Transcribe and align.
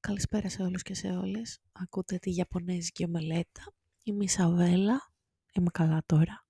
Καλησπέρα 0.00 0.48
σε 0.48 0.62
όλους 0.62 0.82
και 0.82 0.94
σε 0.94 1.08
όλες. 1.08 1.60
Ακούτε 1.72 2.16
τη 2.16 2.34
Ιαπωνέζικη 2.34 3.04
ομελέτα. 3.04 3.62
Είμαι 4.02 4.24
η 4.24 4.28
Σαβέλα. 4.28 5.12
Είμαι 5.52 5.70
καλά 5.72 6.02
τώρα. 6.06 6.44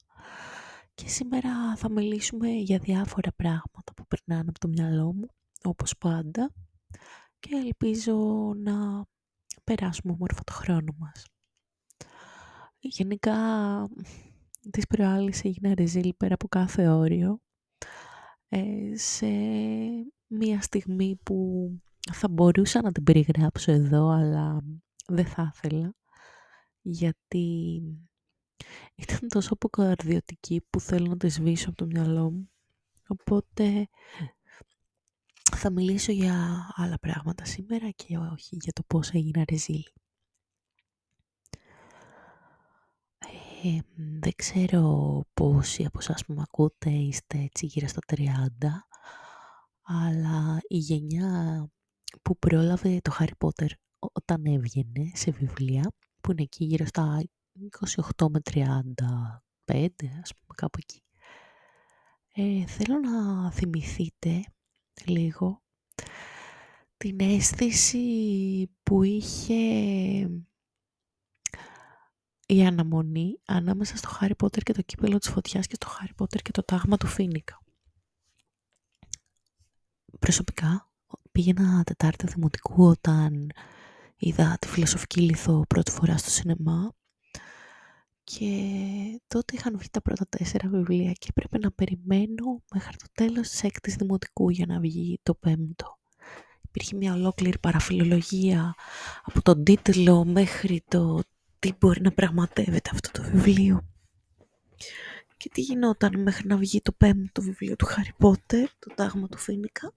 Και 0.95 1.09
σήμερα 1.09 1.77
θα 1.77 1.91
μιλήσουμε 1.91 2.49
για 2.49 2.79
διάφορα 2.79 3.33
πράγματα 3.33 3.95
που 3.95 4.05
περνάνε 4.07 4.49
από 4.49 4.59
το 4.59 4.69
μυαλό 4.69 5.13
μου, 5.13 5.29
όπως 5.63 5.97
πάντα. 5.99 6.53
Και 7.39 7.57
ελπίζω 7.57 8.17
να 8.57 9.05
περάσουμε 9.65 10.13
όμορφα 10.13 10.45
το 10.45 10.53
χρόνο 10.53 10.95
μας. 10.99 11.25
Γενικά, 12.79 13.37
τις 14.71 14.87
προάλλες 14.87 15.45
έγινε 15.45 15.75
ρεζίλ 15.75 16.15
πέρα 16.17 16.35
από 16.35 16.49
κάθε 16.49 16.89
όριο. 16.89 17.41
Ε, 18.49 18.97
σε 18.97 19.27
μία 20.27 20.61
στιγμή 20.61 21.17
που 21.23 21.71
θα 22.13 22.29
μπορούσα 22.29 22.83
να 22.83 22.93
την 22.93 23.03
περιγράψω 23.03 23.73
εδώ, 23.73 24.09
αλλά 24.09 24.61
δεν 25.07 25.27
θα 25.27 25.53
ήθελα, 25.55 25.95
γιατί 26.81 27.81
ήταν 28.95 29.29
τόσο 29.29 29.53
αποκαρδιωτική 29.53 30.67
που 30.71 30.81
θέλω 30.81 31.07
να 31.07 31.17
τη 31.17 31.29
σβήσω 31.29 31.69
από 31.69 31.79
το 31.79 31.87
μυαλό 31.87 32.31
μου. 32.31 32.51
Οπότε 33.09 33.89
θα 35.57 35.71
μιλήσω 35.71 36.13
για 36.13 36.67
άλλα 36.75 36.99
πράγματα 36.99 37.45
σήμερα 37.45 37.91
και 37.91 38.19
όχι 38.19 38.57
για 38.61 38.73
το 38.73 38.83
πώς 38.87 39.11
έγινα 39.11 39.45
ρεζίλ. 39.51 39.83
Ε, 43.63 43.79
δεν 44.21 44.33
ξέρω 44.37 45.25
πόσοι 45.35 45.85
από 45.85 45.99
εσάς 46.01 46.25
που 46.25 46.33
με 46.33 46.43
ακούτε 46.43 46.91
είστε 46.91 47.39
έτσι 47.39 47.67
γύρω 47.67 47.87
στα 47.87 48.01
30, 48.07 48.25
αλλά 49.83 50.59
η 50.69 50.77
γενιά 50.77 51.69
που 52.23 52.39
πρόλαβε 52.39 53.01
το 53.03 53.17
Harry 53.19 53.47
Potter 53.47 53.69
όταν 53.99 54.45
έβγαινε 54.45 55.11
σε 55.15 55.31
βιβλία, 55.31 55.93
που 56.21 56.31
είναι 56.31 56.43
εκεί 56.43 56.65
γύρω 56.65 56.87
στα 56.87 57.23
28 58.17 58.27
με 58.31 58.41
35, 58.45 58.63
ας 60.23 60.35
πούμε 60.35 60.55
κάπου 60.55 60.79
εκεί. 60.83 61.03
Ε, 62.35 62.67
θέλω 62.67 62.99
να 62.99 63.51
θυμηθείτε 63.51 64.43
λίγο 65.05 65.63
την 66.97 67.21
αίσθηση 67.21 68.07
που 68.83 69.03
είχε 69.03 69.55
η 72.47 72.67
αναμονή 72.67 73.41
ανάμεσα 73.45 73.97
στο 73.97 74.09
Harry 74.21 74.35
Potter 74.43 74.63
και 74.63 74.73
το 74.73 74.83
κύπελο 74.83 75.19
της 75.19 75.29
φωτιάς 75.29 75.67
και 75.67 75.75
στο 75.75 75.89
Harry 75.89 76.23
Potter 76.23 76.43
και 76.43 76.51
το 76.51 76.63
τάγμα 76.63 76.97
του 76.97 77.07
Φίνικα. 77.07 77.63
Προσωπικά, 80.19 80.88
πήγαινα 81.39 81.83
Τετάρτη 81.85 82.27
Δημοτικού 82.27 82.87
όταν 82.87 83.51
είδα 84.17 84.57
τη 84.61 84.69
φιλοσοφική 84.69 85.21
λιθό 85.21 85.65
πρώτη 85.69 85.91
φορά 85.91 86.17
στο 86.17 86.31
σινεμά 86.31 86.93
και 88.25 88.51
τότε 89.29 89.55
είχαν 89.57 89.79
βγει 89.79 89.89
τα 89.91 90.03
πρώτα 90.03 90.27
τέσσερα 90.29 90.69
βιβλία 90.69 91.13
και 91.13 91.27
έπρεπε 91.31 91.59
να 91.59 91.71
περιμένω 91.71 92.63
μέχρι 92.75 92.97
το 92.97 93.07
τέλος 93.13 93.49
της 93.49 93.63
έκτης 93.63 93.95
Δημοτικού 93.95 94.51
για 94.51 94.67
να 94.67 94.81
βγει 94.81 95.21
το 95.23 95.35
πέμπτο. 95.35 95.99
Υπήρχε 96.63 96.97
μια 96.97 97.13
ολόκληρη 97.13 97.59
παραφιλολογία 97.59 98.75
από 99.25 99.43
τον 99.43 99.65
τίτλο 99.65 100.25
μέχρι 100.25 100.85
το 100.89 101.23
τι 101.59 101.73
μπορεί 101.81 102.01
να 102.01 102.13
πραγματεύεται 102.13 102.91
αυτό 102.93 103.11
το 103.11 103.23
βιβλίο. 103.23 103.89
Και 105.37 105.49
τι 105.53 105.61
γινόταν 105.61 106.23
μέχρι 106.23 106.47
να 106.47 106.57
βγει 106.57 106.81
το 106.81 106.93
πέμπτο 106.93 107.43
βιβλίο 107.43 107.77
του 107.77 107.87
Χάρι 107.87 108.13
Πότερ, 108.19 108.69
το 108.79 108.95
τάγμα 108.95 109.29
του 109.29 109.39
Φίνικα 109.39 109.93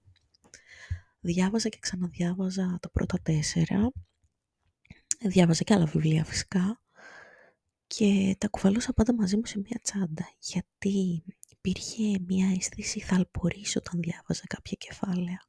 διάβαζα 1.22 1.70
και 1.70 1.78
ξαναδιάβαζα 1.82 2.78
τα 2.82 2.90
πρώτα 2.90 3.18
τέσσερα. 3.24 3.92
Διάβαζα 5.20 5.64
και 5.64 5.74
άλλα 5.74 5.86
βιβλία 5.86 6.26
φυσικά. 6.26 6.82
Και 7.88 8.36
τα 8.38 8.48
κουβαλούσα 8.48 8.94
πάντα 8.94 9.14
μαζί 9.16 9.36
μου 9.36 9.46
σε 9.46 9.60
μια 9.60 9.80
τσάντα. 9.82 10.30
Γιατί 10.40 11.24
υπήρχε 11.50 12.20
μια 12.28 12.52
αίσθηση 12.56 13.00
θαλπορής 13.00 13.76
όταν 13.76 14.02
διάβαζα 14.02 14.44
κάποια 14.48 14.78
κεφάλαια. 14.80 15.46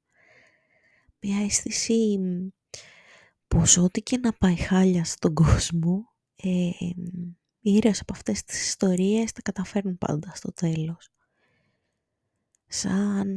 Μια 1.20 1.44
αίσθηση 1.44 2.18
πως 3.48 3.76
ό,τι 3.76 4.02
και 4.02 4.18
να 4.18 4.32
πάει 4.32 4.56
χάλια 4.56 5.04
στον 5.04 5.34
κόσμο, 5.34 6.12
ε, 6.36 6.70
οι 7.60 7.78
από 7.78 8.12
αυτές 8.12 8.44
τις 8.44 8.66
ιστορίες 8.66 9.32
τα 9.32 9.42
καταφέρνουν 9.42 9.98
πάντα 9.98 10.32
στο 10.34 10.52
τέλος. 10.52 11.08
Σαν 12.66 13.28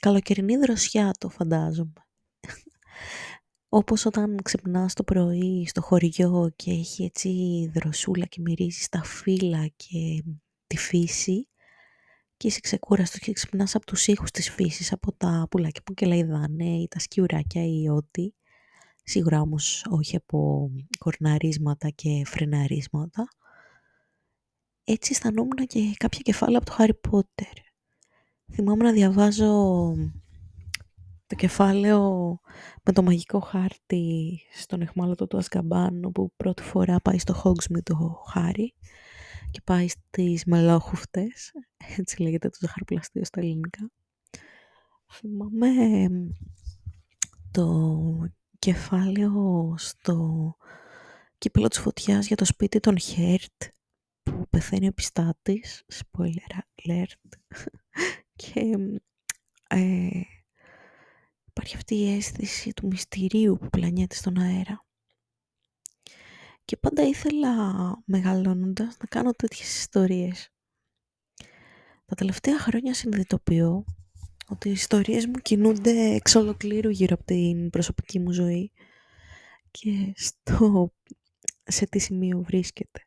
καλοκαιρινή 0.00 0.56
δροσιά 0.56 1.10
το 1.18 1.28
φαντάζομαι. 1.28 1.92
Όπως 3.68 4.06
όταν 4.06 4.38
ξυπνάς 4.42 4.94
το 4.94 5.04
πρωί 5.04 5.66
στο 5.66 5.80
χωριό 5.80 6.52
και 6.56 6.70
έχει 6.70 7.04
έτσι 7.04 7.30
δροσούλα 7.74 8.26
και 8.26 8.40
μυρίζεις 8.40 8.88
τα 8.88 9.02
φύλλα 9.02 9.66
και 9.66 10.24
τη 10.66 10.76
φύση 10.76 11.48
και 12.36 12.46
είσαι 12.46 12.60
ξεκούραστος 12.60 13.20
και 13.20 13.32
ξυπνάς 13.32 13.74
από 13.74 13.86
τους 13.86 14.06
ήχους 14.06 14.30
της 14.30 14.50
φύσης, 14.50 14.92
από 14.92 15.12
τα 15.12 15.46
πουλάκια 15.50 15.82
που 15.84 15.94
κελαϊδάνε 15.94 16.64
ή 16.64 16.88
τα 16.88 16.98
σκιουράκια 16.98 17.64
ή 17.66 17.88
ό,τι. 17.88 18.32
Σίγουρα 19.04 19.40
όμως 19.40 19.86
όχι 19.90 20.16
από 20.16 20.70
κορναρίσματα 20.98 21.88
και 21.88 22.22
φρεναρίσματα. 22.26 23.28
Έτσι 24.84 25.12
αισθανόμουν 25.12 25.66
και 25.66 25.94
κάποια 25.96 26.20
κεφάλαια 26.22 26.58
από 26.58 26.70
το 26.70 26.76
Harry 26.78 27.10
Potter. 27.10 27.52
Θυμάμαι 28.54 28.84
να 28.84 28.92
διαβάζω 28.92 29.52
το 31.26 31.34
κεφάλαιο 31.34 32.38
με 32.82 32.92
το 32.92 33.02
μαγικό 33.02 33.40
χάρτη 33.40 34.40
στον 34.52 34.80
εχμάλωτο 34.80 35.26
του 35.26 35.36
Ασκαμπάν 35.36 36.10
που 36.14 36.32
πρώτη 36.36 36.62
φορά 36.62 37.00
πάει 37.00 37.18
στο 37.18 37.42
Hogsmeade 37.44 37.82
το 37.82 38.22
χάρι 38.28 38.74
και 39.50 39.60
πάει 39.64 39.88
στις 39.88 40.44
μελόχουφτες, 40.44 41.52
έτσι 41.96 42.22
λέγεται 42.22 42.48
το 42.48 42.56
ζαχαροπλαστείο 42.60 43.24
στα 43.24 43.40
ελληνικά. 43.40 43.90
Θυμάμαι 45.12 46.08
το 47.50 48.28
κεφάλαιο 48.58 49.74
στο 49.78 50.56
κύπελο 51.38 51.68
της 51.68 51.78
φωτιάς 51.78 52.26
για 52.26 52.36
το 52.36 52.44
σπίτι 52.44 52.80
των 52.80 52.98
Χέρτ 52.98 53.62
που 54.22 54.46
πεθαίνει 54.50 54.88
ο 54.88 54.92
πιστάτης, 54.92 55.84
spoiler 55.92 56.58
alert, 56.82 57.38
και 58.36 58.76
ε, 59.68 60.20
υπάρχει 61.44 61.76
αυτή 61.76 61.94
η 61.94 62.14
αίσθηση 62.14 62.72
του 62.72 62.86
μυστηρίου 62.86 63.56
που 63.60 63.68
πλανιέται 63.68 64.14
στον 64.14 64.38
αέρα. 64.38 64.84
Και 66.64 66.76
πάντα 66.76 67.02
ήθελα 67.02 67.56
μεγαλώνοντας 68.04 68.96
να 69.00 69.06
κάνω 69.06 69.32
τέτοιες 69.32 69.78
ιστορίες. 69.78 70.48
Τα 72.04 72.14
τελευταία 72.14 72.58
χρόνια 72.58 72.94
συνειδητοποιώ 72.94 73.84
ότι 74.48 74.68
οι 74.68 74.72
ιστορίες 74.72 75.26
μου 75.26 75.38
κινούνται 75.42 76.14
εξ 76.14 76.34
ολοκλήρου 76.34 76.90
γύρω 76.90 77.14
από 77.14 77.24
την 77.24 77.70
προσωπική 77.70 78.18
μου 78.18 78.32
ζωή 78.32 78.72
και 79.70 80.12
στο 80.16 80.92
σε 81.64 81.86
τι 81.86 81.98
σημείο 81.98 82.42
βρίσκεται. 82.42 83.06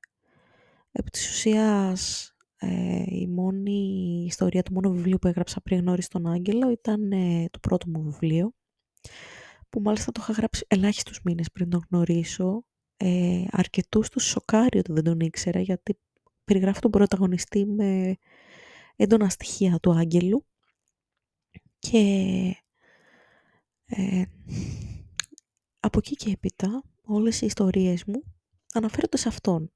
Επί 0.91 1.09
της 1.09 1.29
ουσίας 1.29 2.33
ε, 2.59 3.03
η 3.05 3.27
μόνη 3.27 4.23
ιστορία, 4.27 4.63
το 4.63 4.71
μόνο 4.73 4.89
βιβλίο 4.89 5.17
που 5.17 5.27
έγραψα 5.27 5.61
πριν 5.61 5.79
γνώρισε 5.79 6.09
τον 6.09 6.27
Άγγελο 6.27 6.69
ήταν 6.69 7.11
ε, 7.11 7.45
το 7.51 7.59
πρώτο 7.59 7.89
μου 7.89 8.01
βιβλίο 8.03 8.53
που 9.69 9.81
μάλιστα 9.81 10.11
το 10.11 10.21
είχα 10.23 10.33
γράψει 10.33 10.65
ελάχιστους 10.67 11.21
μήνες 11.23 11.51
πριν 11.51 11.69
τον 11.69 11.85
γνωρίσω. 11.89 12.65
Ε, 12.97 13.43
αρκετούς 13.51 14.09
τους 14.09 14.23
σοκάρει 14.23 14.79
ότι 14.79 14.91
δεν 14.91 15.03
τον 15.03 15.19
ήξερα 15.19 15.59
γιατί 15.59 15.99
περιγράφω 16.43 16.79
τον 16.79 16.91
πρωταγωνιστή 16.91 17.65
με 17.65 18.15
έντονα 18.95 19.29
στοιχεία 19.29 19.79
του 19.79 19.91
Άγγελου 19.91 20.45
και 21.79 21.97
ε, 23.85 24.23
από 25.79 25.97
εκεί 25.97 26.15
και 26.15 26.31
έπειτα 26.31 26.83
όλες 27.03 27.41
οι 27.41 27.45
ιστορίες 27.45 28.03
μου 28.05 28.23
αναφέρονται 28.73 29.17
σε 29.17 29.27
αυτόν. 29.27 29.71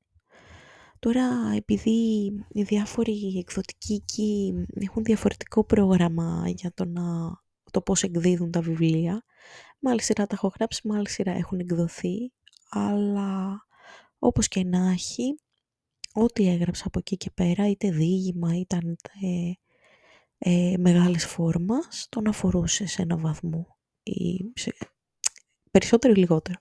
Τώρα, 1.01 1.53
επειδή 1.56 2.25
οι 2.50 2.62
διάφοροι 2.63 3.38
εκδοτικοί 3.38 3.94
εκεί 3.94 4.53
έχουν 4.74 5.03
διαφορετικό 5.03 5.63
πρόγραμμα 5.63 6.44
για 6.48 6.71
το, 6.74 6.86
να, 6.86 7.03
το 7.71 7.81
πώς 7.81 8.03
εκδίδουν 8.03 8.51
τα 8.51 8.62
βιβλία, 8.62 9.24
με 9.80 9.89
άλλη 9.89 10.01
σειρά 10.01 10.27
τα 10.27 10.36
έχω 10.36 10.51
γράψει, 10.56 10.88
με 10.88 10.98
άλλη 10.98 11.09
σειρά 11.09 11.31
έχουν 11.31 11.59
εκδοθεί, 11.59 12.31
αλλά 12.69 13.62
όπως 14.19 14.48
και 14.48 14.63
να 14.63 14.92
έχει, 14.92 15.36
ό,τι 16.13 16.50
έγραψα 16.50 16.83
από 16.88 17.00
εκεί 17.00 17.18
και 17.18 17.31
πέρα, 17.31 17.69
είτε 17.69 17.92
διήγημα, 17.92 18.57
ήταν 18.57 18.89
είτε 18.89 19.57
ε, 20.38 20.74
μεγάλες 20.77 21.25
φόρμας, 21.25 22.07
τον 22.09 22.27
αφορούσε 22.27 22.86
σε 22.86 23.01
ένα 23.01 23.18
βαθμό 23.18 23.77
ή 24.03 24.51
σε 24.56 24.74
περισσότερο 25.71 26.13
ή 26.13 26.18
λιγότερο. 26.18 26.59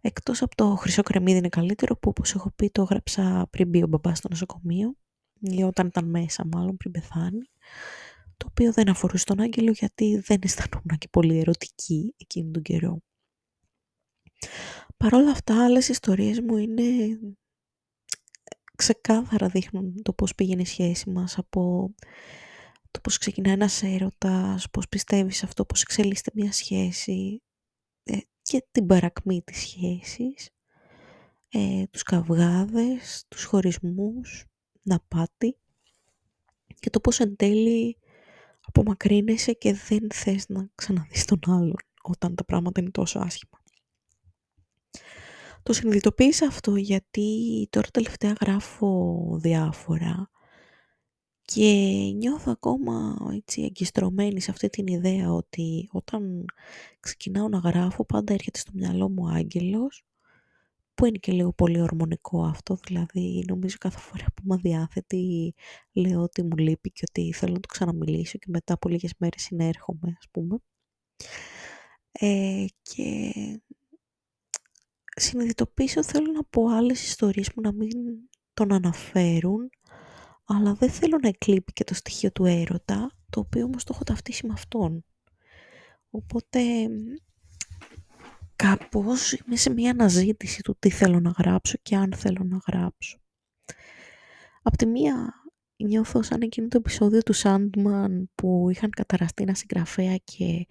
Εκτός 0.00 0.42
από 0.42 0.54
το 0.56 0.74
χρυσό 0.74 1.02
κρεμμύδι 1.02 1.38
είναι 1.38 1.48
καλύτερο 1.48 1.96
που 1.96 2.08
όπως 2.08 2.34
έχω 2.34 2.50
πει 2.50 2.70
το 2.70 2.82
έγραψα 2.82 3.46
πριν 3.50 3.68
μπει 3.68 3.82
ο 3.82 3.86
μπαμπάς 3.86 4.18
στο 4.18 4.28
νοσοκομείο 4.30 4.96
ή 5.40 5.62
όταν 5.62 5.86
ήταν 5.86 6.04
μέσα 6.10 6.46
μάλλον 6.52 6.76
πριν 6.76 6.92
πεθάνει 6.92 7.48
το 8.36 8.46
οποίο 8.50 8.72
δεν 8.72 8.88
αφορούσε 8.88 9.24
τον 9.24 9.40
Άγγελο 9.40 9.70
γιατί 9.70 10.18
δεν 10.18 10.38
αισθανόμουν 10.42 10.98
και 10.98 11.08
πολύ 11.10 11.38
ερωτική 11.38 12.14
εκείνη 12.16 12.50
τον 12.50 12.62
καιρό. 12.62 13.02
Παρ' 14.96 15.14
όλα 15.14 15.30
αυτά, 15.30 15.64
άλλες 15.64 15.88
ιστορίες 15.88 16.40
μου 16.40 16.56
είναι 16.56 16.84
ξεκάθαρα 18.76 19.48
δείχνουν 19.48 20.02
το 20.02 20.12
πώς 20.12 20.34
πήγαινε 20.34 20.62
η 20.62 20.66
σχέση 20.66 21.10
μας 21.10 21.38
από 21.38 21.90
το 22.90 23.00
πώς 23.00 23.18
ξεκινάει 23.18 23.54
ένας 23.54 23.82
έρωτας, 23.82 24.70
πώς 24.70 24.88
πιστεύεις 24.88 25.42
αυτό, 25.42 25.64
πώς 25.64 25.82
εξελίσσεται 25.82 26.30
μια 26.34 26.52
σχέση 26.52 27.42
ε, 27.42 27.47
και 28.58 28.66
την 28.70 28.86
παρακμή 28.86 29.42
της 29.42 29.58
σχέσης, 29.60 30.50
ε, 31.48 31.84
τους 31.90 32.02
καυγάδες, 32.02 33.24
τους 33.28 33.44
χωρισμούς, 33.44 34.44
να 34.82 35.00
πάτη 35.08 35.56
και 36.80 36.90
το 36.90 37.00
πώς 37.00 37.20
εν 37.20 37.36
τέλει 37.36 37.96
απομακρύνεσαι 38.60 39.52
και 39.52 39.72
δεν 39.72 40.10
θες 40.12 40.48
να 40.48 40.70
ξαναδείς 40.74 41.24
τον 41.24 41.40
άλλον 41.46 41.76
όταν 42.02 42.34
τα 42.34 42.44
πράγματα 42.44 42.80
είναι 42.80 42.90
τόσο 42.90 43.18
άσχημα. 43.18 43.62
Το 45.62 45.72
συνειδητοποίησα 45.72 46.46
αυτό 46.46 46.76
γιατί 46.76 47.68
τώρα 47.70 47.88
τελευταία 47.90 48.34
γράφω 48.40 49.38
διάφορα 49.40 50.30
και 51.52 51.72
νιώθω 52.14 52.50
ακόμα 52.50 53.16
έτσι 53.34 53.62
εγκιστρωμένη 53.62 54.40
σε 54.40 54.50
αυτή 54.50 54.68
την 54.68 54.86
ιδέα 54.86 55.32
ότι 55.32 55.88
όταν 55.92 56.44
ξεκινάω 57.00 57.48
να 57.48 57.58
γράφω 57.58 58.04
πάντα 58.04 58.32
έρχεται 58.32 58.58
στο 58.58 58.70
μυαλό 58.74 59.08
μου 59.08 59.28
άγγελος 59.28 60.04
που 60.94 61.04
είναι 61.04 61.18
και 61.18 61.32
λίγο 61.32 61.52
πολύ 61.52 61.80
ορμονικό 61.80 62.44
αυτό, 62.44 62.78
δηλαδή 62.86 63.44
νομίζω 63.48 63.76
κάθε 63.80 63.98
φορά 63.98 64.24
που 64.24 64.42
είμαι 64.44 64.56
διάθετη 64.56 65.54
λέω 65.92 66.22
ότι 66.22 66.42
μου 66.42 66.56
λείπει 66.56 66.90
και 66.90 67.04
ότι 67.08 67.32
θέλω 67.32 67.52
να 67.52 67.60
του 67.60 67.68
ξαναμιλήσω 67.68 68.38
και 68.38 68.46
μετά 68.48 68.74
από 68.74 68.88
λίγες 68.88 69.14
μέρες 69.18 69.42
συνέρχομαι 69.42 70.16
ας 70.18 70.26
πούμε. 70.30 70.58
Ε, 72.12 72.64
και 72.82 73.32
συνειδητοποίησα 75.16 76.02
θέλω 76.02 76.32
να 76.32 76.44
πω 76.44 76.68
άλλες 76.68 77.06
ιστορίες 77.06 77.52
που 77.52 77.60
να 77.60 77.72
μην 77.72 77.90
τον 78.54 78.72
αναφέρουν 78.72 79.70
αλλά 80.50 80.74
δεν 80.74 80.90
θέλω 80.90 81.18
να 81.22 81.28
εκλείπει 81.28 81.72
και 81.72 81.84
το 81.84 81.94
στοιχείο 81.94 82.32
του 82.32 82.44
έρωτα, 82.44 83.10
το 83.30 83.40
οποίο 83.40 83.64
όμως 83.64 83.84
το 83.84 83.92
έχω 83.94 84.04
ταυτίσει 84.04 84.46
με 84.46 84.52
αυτόν. 84.52 85.04
Οπότε 86.10 86.60
κάπως 88.56 89.32
είμαι 89.32 89.56
σε 89.56 89.70
μια 89.70 89.90
αναζήτηση 89.90 90.62
του 90.62 90.76
τι 90.78 90.90
θέλω 90.90 91.20
να 91.20 91.30
γράψω 91.30 91.78
και 91.82 91.96
αν 91.96 92.12
θέλω 92.16 92.44
να 92.44 92.58
γράψω. 92.66 93.18
Απ' 94.62 94.76
τη 94.76 94.86
μία 94.86 95.34
νιώθω 95.76 96.22
σαν 96.22 96.42
εκείνο 96.42 96.68
το 96.68 96.76
επεισόδιο 96.76 97.22
του 97.22 97.34
Sandman 97.36 98.22
που 98.34 98.68
είχαν 98.70 98.90
καταραστεί 98.90 99.42
ένα 99.42 99.54
συγγραφέα 99.54 100.16
και 100.16 100.66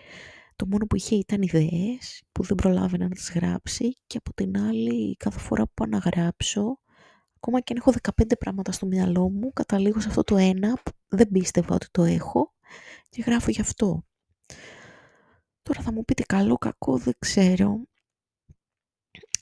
το 0.56 0.66
μόνο 0.68 0.86
που 0.86 0.96
είχε 0.96 1.16
ήταν 1.16 1.42
ιδέες 1.42 2.24
που 2.32 2.44
δεν 2.44 2.56
προλάβαινα 2.56 3.04
να 3.04 3.16
τις 3.16 3.32
γράψει 3.32 3.98
και 4.08 4.18
από 4.18 4.34
την 4.34 4.58
άλλη 4.58 5.16
κάθε 5.16 5.40
φορά 5.40 5.64
που 5.64 5.74
πάω 5.74 5.88
να 5.88 5.98
γράψω 5.98 6.80
ακόμα 7.38 7.60
και 7.60 7.74
αν 7.74 7.80
έχω 7.80 7.94
15 8.24 8.38
πράγματα 8.40 8.72
στο 8.72 8.86
μυαλό 8.86 9.30
μου 9.30 9.54
καταλήγω 9.54 10.00
σε 10.00 10.08
αυτό 10.08 10.24
το 10.24 10.38
ένα 10.38 10.74
που 10.84 10.92
δεν 11.08 11.28
πίστευα 11.28 11.76
ότι 11.76 11.88
το 11.92 12.04
έχω 12.04 12.54
και 13.10 13.22
γράφω 13.22 13.52
γι' 13.52 13.62
αυτό. 13.62 14.06
Τώρα 15.62 15.82
θα 15.82 15.92
μου 15.92 16.06
πείτε 16.06 16.24
καλό, 16.24 16.58
κακό, 16.58 16.98
δεν 16.98 17.14
ξέρω. 17.20 17.82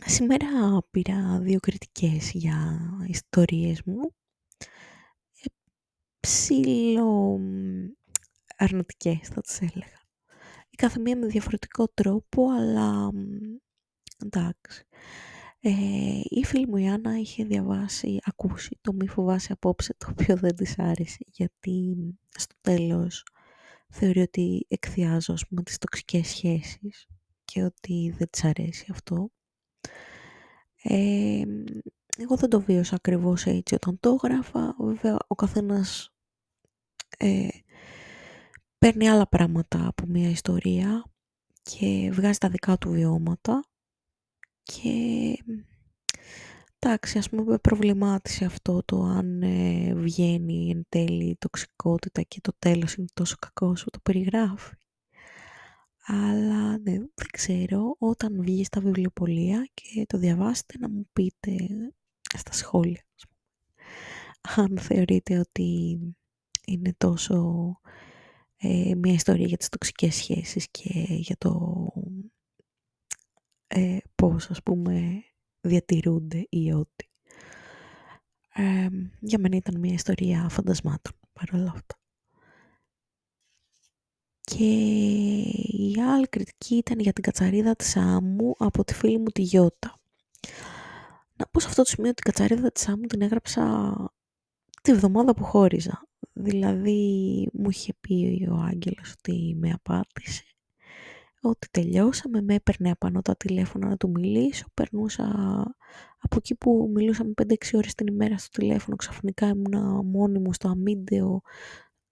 Σήμερα 0.05 0.47
πήρα 0.91 1.39
δύο 1.39 1.59
κριτικές 1.59 2.31
για 2.31 2.79
ιστορίες 3.07 3.81
μου. 3.85 4.15
Ε, 5.41 5.47
ψήλο 6.19 7.39
αρνητικές 8.57 9.27
θα 9.27 9.41
τις 9.41 9.61
έλεγα. 9.61 10.03
Η 10.69 10.75
κάθε 10.75 10.99
μία 10.99 11.17
με 11.17 11.25
διαφορετικό 11.25 11.87
τρόπο, 11.87 12.49
αλλά 12.49 13.09
εντάξει. 14.25 14.85
Ε, 15.67 16.21
η 16.23 16.43
φίλη 16.45 16.67
μου 16.67 16.77
η 16.77 16.89
Άννα 16.89 17.19
είχε 17.19 17.43
διαβάσει, 17.43 18.19
ακούσει 18.23 18.77
το 18.81 18.93
μη 18.93 19.07
φοβάσαι 19.07 19.53
απόψε, 19.53 19.95
το 19.97 20.07
οποίο 20.11 20.35
δεν 20.35 20.55
της 20.55 20.79
άρεσε, 20.79 21.17
γιατί 21.25 21.95
στο 22.29 22.55
τέλος 22.61 23.25
θεωρεί 23.89 24.19
ότι 24.19 24.65
εκθιάζω 24.67 25.33
ας 25.33 25.47
πούμε 25.47 25.63
τις 25.63 25.77
τοξικές 25.77 26.27
σχέσεις 26.27 27.07
και 27.45 27.63
ότι 27.63 28.15
δεν 28.17 28.29
της 28.29 28.43
αρέσει 28.43 28.85
αυτό. 28.91 29.29
Ε, 30.83 31.43
εγώ 32.17 32.35
δεν 32.35 32.49
το 32.49 32.61
βίωσα 32.61 32.95
ακριβώς 32.95 33.45
έτσι 33.45 33.75
όταν 33.75 33.99
το 33.99 34.17
έγραφα. 34.23 34.75
Βέβαια 34.79 35.17
ο 35.27 35.35
καθένας 35.35 36.13
ε, 37.17 37.47
παίρνει 38.77 39.09
άλλα 39.09 39.27
πράγματα 39.27 39.87
από 39.87 40.05
μια 40.07 40.29
ιστορία 40.29 41.05
και 41.61 42.09
βγάζει 42.13 42.37
τα 42.37 42.49
δικά 42.49 42.77
του 42.77 42.89
βιώματα 42.89 43.63
και 44.65 45.37
εντάξει, 46.79 47.17
ας 47.17 47.29
πούμε 47.29 47.57
προβλημάτισε 47.57 48.45
αυτό 48.45 48.81
το 48.85 49.01
αν 49.01 49.41
ε, 49.41 49.93
βγαίνει 49.95 50.69
εν 50.69 50.85
τέλει 50.89 51.29
η 51.29 51.37
τοξικότητα 51.39 52.21
και 52.21 52.41
το 52.41 52.51
τέλος 52.59 52.95
είναι 52.95 53.07
τόσο 53.13 53.35
κακό 53.39 53.67
όσο 53.67 53.89
το 53.89 53.99
περιγράφει. 54.03 54.75
Αλλά 56.07 56.77
ναι, 56.77 56.91
δεν 56.97 57.27
ξέρω, 57.31 57.95
όταν 57.99 58.41
βγει 58.41 58.63
στα 58.63 58.81
βιβλιοπολία 58.81 59.69
και 59.73 60.05
το 60.07 60.17
διαβάσετε 60.17 60.77
να 60.77 60.89
μου 60.89 61.09
πείτε 61.13 61.55
στα 62.37 62.51
σχόλια. 62.51 63.05
Αν 64.55 64.77
θεωρείτε 64.79 65.39
ότι 65.39 65.99
είναι 66.65 66.93
τόσο 66.97 67.35
ε, 68.57 68.95
μια 68.95 69.13
ιστορία 69.13 69.45
για 69.45 69.57
τις 69.57 69.69
τοξικές 69.69 70.15
σχέσεις 70.15 70.67
και 70.71 70.89
για 71.09 71.35
το 71.37 71.85
ε, 73.67 73.97
πώς 74.15 74.49
ας 74.49 74.63
πούμε 74.63 75.23
διατηρούνται 75.61 76.45
ή 76.49 76.71
ό,τι. 76.73 77.05
για 79.19 79.39
μένα 79.39 79.55
ήταν 79.55 79.79
μια 79.79 79.93
ιστορία 79.93 80.49
φαντασμάτων 80.49 81.13
παρόλα 81.33 81.71
αυτά. 81.75 81.95
Και 84.41 84.65
η 85.63 86.01
άλλη 86.01 86.27
κριτική 86.27 86.75
ήταν 86.75 86.99
για 86.99 87.13
την 87.13 87.23
κατσαρίδα 87.23 87.75
της 87.75 87.95
άμμου 87.95 88.55
από 88.57 88.83
τη 88.83 88.93
φίλη 88.93 89.17
μου 89.17 89.29
τη 89.29 89.41
Γιώτα. 89.41 89.99
Να 91.35 91.45
πω 91.45 91.59
σε 91.59 91.67
αυτό 91.67 91.83
το 91.83 91.89
σημείο 91.89 92.13
την 92.13 92.23
κατσαρίδα 92.23 92.71
της 92.71 92.87
άμμου 92.87 93.05
την 93.05 93.21
έγραψα 93.21 93.95
τη 94.81 94.93
βδομάδα 94.93 95.33
που 95.33 95.43
χώριζα. 95.43 96.07
Δηλαδή 96.33 97.49
μου 97.53 97.69
είχε 97.69 97.93
πει 97.99 98.47
ο 98.51 98.55
Άγγελος 98.55 99.11
ότι 99.11 99.55
με 99.59 99.71
απάτησε 99.71 100.43
ότι 101.49 101.67
τελειώσαμε, 101.71 102.41
με 102.41 102.53
έπαιρνε 102.53 102.91
απάνω 102.91 103.21
τα 103.21 103.35
τηλέφωνα 103.35 103.87
να 103.87 103.97
του 103.97 104.09
μιλήσω, 104.09 104.65
περνούσα 104.73 105.25
από 106.19 106.35
εκεί 106.37 106.55
που 106.55 106.91
μιλούσαμε 106.93 107.33
5-6 107.43 107.53
ώρες 107.73 107.93
την 107.93 108.07
ημέρα 108.07 108.37
στο 108.37 108.49
τηλέφωνο, 108.59 108.95
ξαφνικά 108.95 109.47
ήμουνα 109.47 110.03
μόνη 110.03 110.39
μου 110.39 110.53
στο 110.53 110.67
αμίντεο, 110.67 111.41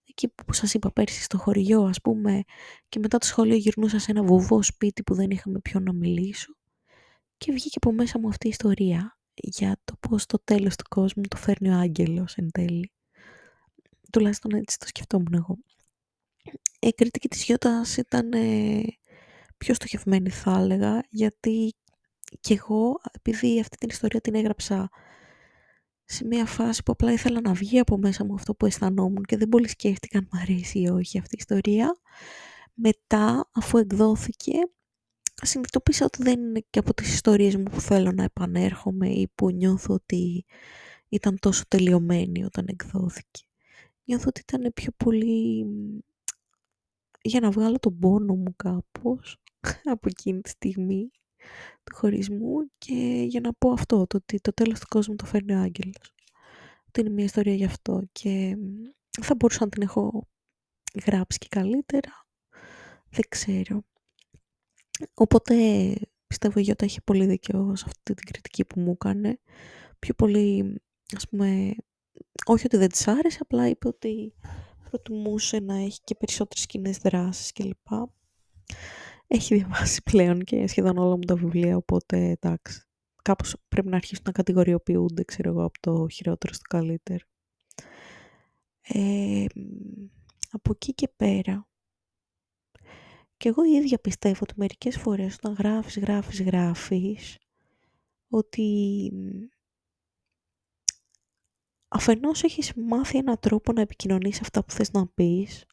εκεί 0.08 0.28
που 0.28 0.52
σας 0.52 0.74
είπα 0.74 0.92
πέρσι 0.92 1.22
στο 1.22 1.38
χωριό 1.38 1.82
ας 1.82 2.00
πούμε, 2.00 2.42
και 2.88 2.98
μετά 2.98 3.18
το 3.18 3.26
σχολείο 3.26 3.56
γυρνούσα 3.56 3.98
σε 3.98 4.10
ένα 4.10 4.22
βουβό 4.22 4.62
σπίτι 4.62 5.02
που 5.02 5.14
δεν 5.14 5.30
είχαμε 5.30 5.60
ποιον 5.60 5.82
να 5.82 5.92
μιλήσω 5.92 6.56
και 7.36 7.52
βγήκε 7.52 7.78
από 7.80 7.92
μέσα 7.92 8.18
μου 8.18 8.28
αυτή 8.28 8.46
η 8.46 8.50
ιστορία 8.50 9.18
για 9.34 9.80
το 9.84 9.96
πώς 10.08 10.26
το 10.26 10.38
τέλος 10.44 10.76
του 10.76 10.84
κόσμου 10.88 11.22
το 11.22 11.36
φέρνει 11.36 11.68
ο 11.68 11.74
άγγελος 11.74 12.34
εν 12.36 12.50
τέλει. 12.50 12.92
Τουλάχιστον 14.12 14.54
έτσι 14.54 14.78
το 14.78 14.86
σκεφτόμουν 14.86 15.34
εγώ. 15.34 15.58
Η 16.80 16.90
κριτική 16.90 17.28
της 17.28 17.44
Γιώτας 17.44 17.96
ήταν 17.96 18.30
πιο 19.58 19.74
στοχευμένη 19.74 20.30
θα 20.30 20.58
έλεγα, 20.58 21.02
γιατί 21.08 21.74
και 22.40 22.54
εγώ, 22.54 23.00
επειδή 23.12 23.60
αυτή 23.60 23.76
την 23.76 23.88
ιστορία 23.88 24.20
την 24.20 24.34
έγραψα 24.34 24.88
σε 26.04 26.26
μια 26.26 26.46
φάση 26.46 26.82
που 26.82 26.92
απλά 26.92 27.12
ήθελα 27.12 27.40
να 27.40 27.52
βγει 27.52 27.78
από 27.78 27.98
μέσα 27.98 28.24
μου 28.24 28.34
αυτό 28.34 28.54
που 28.54 28.66
αισθανόμουν 28.66 29.22
και 29.22 29.36
δεν 29.36 29.48
πολύ 29.48 29.68
σκέφτηκα 29.68 30.18
αν 30.18 30.28
μου 30.32 30.40
αρέσει 30.40 30.80
ή 30.80 30.88
όχι 30.88 31.18
αυτή 31.18 31.34
η 31.34 31.38
ιστορία. 31.40 31.96
Μετά, 32.74 33.50
αφού 33.52 33.78
εκδόθηκε, 33.78 34.52
συνειδητοποίησα 35.42 36.04
ότι 36.04 36.22
δεν 36.22 36.40
είναι 36.40 36.64
και 36.70 36.78
από 36.78 36.94
τις 36.94 37.12
ιστορίες 37.12 37.56
μου 37.56 37.62
που 37.62 37.80
θέλω 37.80 38.12
να 38.12 38.22
επανέρχομαι 38.22 39.08
ή 39.08 39.28
που 39.34 39.50
νιώθω 39.50 39.94
ότι 39.94 40.44
ήταν 41.08 41.38
τόσο 41.40 41.64
τελειωμένη 41.68 42.44
όταν 42.44 42.66
εκδόθηκε. 42.68 43.44
Νιώθω 44.04 44.24
ότι 44.28 44.40
ήταν 44.40 44.72
πιο 44.74 44.92
πολύ 44.96 45.66
για 47.22 47.40
να 47.40 47.50
βγάλω 47.50 47.78
τον 47.78 47.98
πόνο 47.98 48.34
μου 48.34 48.54
κάπως 48.56 49.42
από 49.94 50.08
εκείνη 50.08 50.40
τη 50.40 50.48
στιγμή 50.48 51.10
του 51.84 51.96
χωρισμού 51.96 52.70
και 52.78 53.24
για 53.28 53.40
να 53.40 53.52
πω 53.52 53.70
αυτό, 53.70 54.06
το 54.06 54.16
ότι 54.16 54.40
το 54.40 54.52
τέλος 54.52 54.80
του 54.80 54.86
κόσμου 54.88 55.16
το 55.16 55.24
φέρνει 55.24 55.54
ο 55.54 55.58
άγγελος. 55.58 56.14
Ότι 56.88 57.00
είναι 57.00 57.10
μια 57.10 57.24
ιστορία 57.24 57.54
γι' 57.54 57.64
αυτό 57.64 58.02
και 58.12 58.56
θα 59.20 59.34
μπορούσα 59.34 59.64
να 59.64 59.68
την 59.68 59.82
έχω 59.82 60.28
γράψει 61.06 61.38
και 61.38 61.46
καλύτερα. 61.50 62.26
Δεν 63.10 63.24
ξέρω. 63.28 63.82
Οπότε 65.14 65.54
πιστεύω 66.26 66.60
η 66.60 66.62
Γιώτα 66.62 66.84
έχει 66.84 67.02
πολύ 67.02 67.26
δίκιο 67.26 67.76
σε 67.76 67.84
αυτή 67.86 68.14
την 68.14 68.26
κριτική 68.26 68.64
που 68.64 68.80
μου 68.80 68.90
έκανε. 68.90 69.38
Πιο 69.98 70.14
πολύ, 70.14 70.80
ας 71.16 71.28
πούμε, 71.28 71.74
όχι 72.44 72.66
ότι 72.66 72.76
δεν 72.76 72.88
της 72.88 73.08
άρεσε, 73.08 73.38
απλά 73.40 73.68
είπε 73.68 73.88
ότι 73.88 74.34
προτιμούσε 74.90 75.60
να 75.60 75.76
έχει 75.76 76.00
και 76.04 76.14
περισσότερες 76.14 76.66
κοινές 76.66 76.98
δράσεις 76.98 77.52
κλπ. 77.52 77.86
Έχει 79.26 79.54
διαβάσει 79.54 80.02
πλέον 80.02 80.44
και 80.44 80.66
σχεδόν 80.66 80.98
όλα 80.98 81.16
μου 81.16 81.24
τα 81.24 81.34
βιβλία, 81.34 81.76
οπότε 81.76 82.18
εντάξει. 82.30 82.86
Κάπως 83.22 83.56
πρέπει 83.68 83.88
να 83.88 83.96
αρχίσουν 83.96 84.24
να 84.26 84.32
κατηγοριοποιούνται, 84.32 85.24
ξέρω 85.24 85.48
εγώ, 85.48 85.64
από 85.64 85.80
το 85.80 86.08
χειρότερο 86.08 86.54
στο 86.54 86.64
καλύτερο. 86.68 87.24
Ε, 88.82 89.44
από 90.50 90.70
εκεί 90.72 90.94
και 90.94 91.08
πέρα, 91.16 91.68
και 93.36 93.48
εγώ 93.48 93.64
η 93.64 93.70
ίδια 93.70 93.98
πιστεύω 93.98 94.38
ότι 94.42 94.54
μερικές 94.56 94.96
φορές 94.96 95.34
όταν 95.34 95.52
γράφεις, 95.52 95.98
γράφεις, 95.98 96.42
γράφεις, 96.42 97.38
ότι 98.28 99.12
αφενός 101.88 102.42
έχεις 102.42 102.72
μάθει 102.74 103.18
έναν 103.18 103.38
τρόπο 103.40 103.72
να 103.72 103.80
επικοινωνείς 103.80 104.40
αυτά 104.40 104.64
που 104.64 104.72
θες 104.72 104.90
να 104.90 105.06
πεις, 105.06 105.66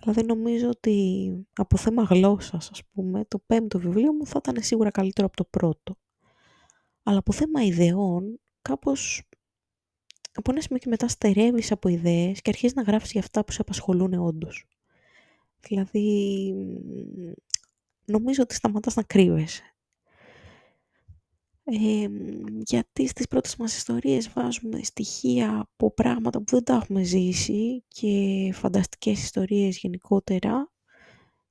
δηλαδή 0.00 0.22
νομίζω 0.22 0.68
ότι 0.68 1.30
από 1.52 1.76
θέμα 1.76 2.02
γλώσσας, 2.02 2.70
ας 2.70 2.82
πούμε, 2.92 3.24
το 3.24 3.38
πέμπτο 3.46 3.78
βιβλίο 3.78 4.12
μου 4.12 4.26
θα 4.26 4.40
ήταν 4.42 4.62
σίγουρα 4.62 4.90
καλύτερο 4.90 5.26
από 5.26 5.36
το 5.36 5.44
πρώτο. 5.44 5.96
Αλλά 7.02 7.18
από 7.18 7.32
θέμα 7.32 7.62
ιδεών, 7.62 8.40
κάπως 8.62 9.22
από 10.34 10.50
ένα 10.50 10.60
σημείο 10.60 10.78
και 10.78 10.88
μετά 10.88 11.08
στερεύεις 11.08 11.72
από 11.72 11.88
ιδέες 11.88 12.40
και 12.40 12.50
αρχίζεις 12.50 12.76
να 12.76 12.82
γράφεις 12.82 13.10
για 13.12 13.20
αυτά 13.20 13.44
που 13.44 13.52
σε 13.52 13.60
απασχολούν 13.60 14.14
όντως. 14.14 14.66
Δηλαδή, 15.60 16.54
νομίζω 18.04 18.42
ότι 18.42 18.54
σταματάς 18.54 18.94
να 18.94 19.02
κρύβεσαι. 19.02 19.69
Ε, 21.72 22.08
γιατί 22.64 23.06
στις 23.06 23.26
πρώτες 23.28 23.56
μας 23.56 23.76
ιστορίες 23.76 24.32
βάζουμε 24.32 24.82
στοιχεία 24.82 25.58
από 25.60 25.90
πράγματα 25.90 26.38
που 26.38 26.44
δεν 26.50 26.64
τα 26.64 26.74
έχουμε 26.74 27.02
ζήσει 27.02 27.84
και 27.88 28.50
φανταστικές 28.54 29.22
ιστορίες 29.22 29.78
γενικότερα 29.78 30.70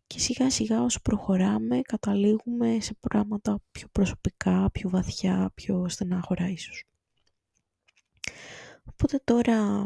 και 0.07 0.19
σιγά 0.19 0.49
σιγά 0.49 0.83
όσο 0.83 0.99
προχωράμε 1.01 1.81
καταλήγουμε 1.81 2.77
σε 2.79 2.93
πράγματα 2.99 3.59
πιο 3.71 3.87
προσωπικά, 3.91 4.69
πιο 4.71 4.89
βαθιά, 4.89 5.51
πιο 5.53 5.89
στενάχωρα 5.89 6.49
ίσως. 6.49 6.83
Οπότε 8.83 9.21
τώρα 9.23 9.83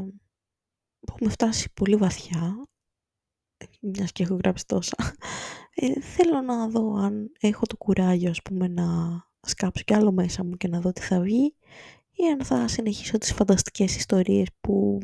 που 1.00 1.13
έχουμε 1.13 1.30
φτάσει 1.30 1.74
πολύ 1.74 1.96
βαθιά 1.96 2.68
μιας 3.82 4.12
και 4.12 4.24
έχω 4.24 4.36
γράψει 4.36 4.66
τόσα, 4.66 4.96
ε, 5.75 6.02
θέλω 6.02 6.42
να 6.42 6.68
δω 6.68 6.96
αν 6.96 7.32
έχω 7.40 7.66
το 7.66 7.78
κουράγιο, 7.78 8.30
ας 8.30 8.42
πούμε, 8.42 8.68
να 8.68 8.86
σκάψω 9.46 9.84
κι 9.84 9.94
άλλο 9.94 10.12
μέσα 10.12 10.44
μου 10.44 10.58
και 10.58 10.68
να 10.68 10.80
δω 10.80 10.92
τι 10.92 11.02
θα 11.02 11.20
βγει 11.20 11.56
ή 12.12 12.24
αν 12.32 12.46
θα 12.46 12.68
συνεχίσω 12.68 13.18
τις 13.18 13.34
φανταστικές 13.34 13.96
ιστορίες 13.96 14.48
που 14.62 15.00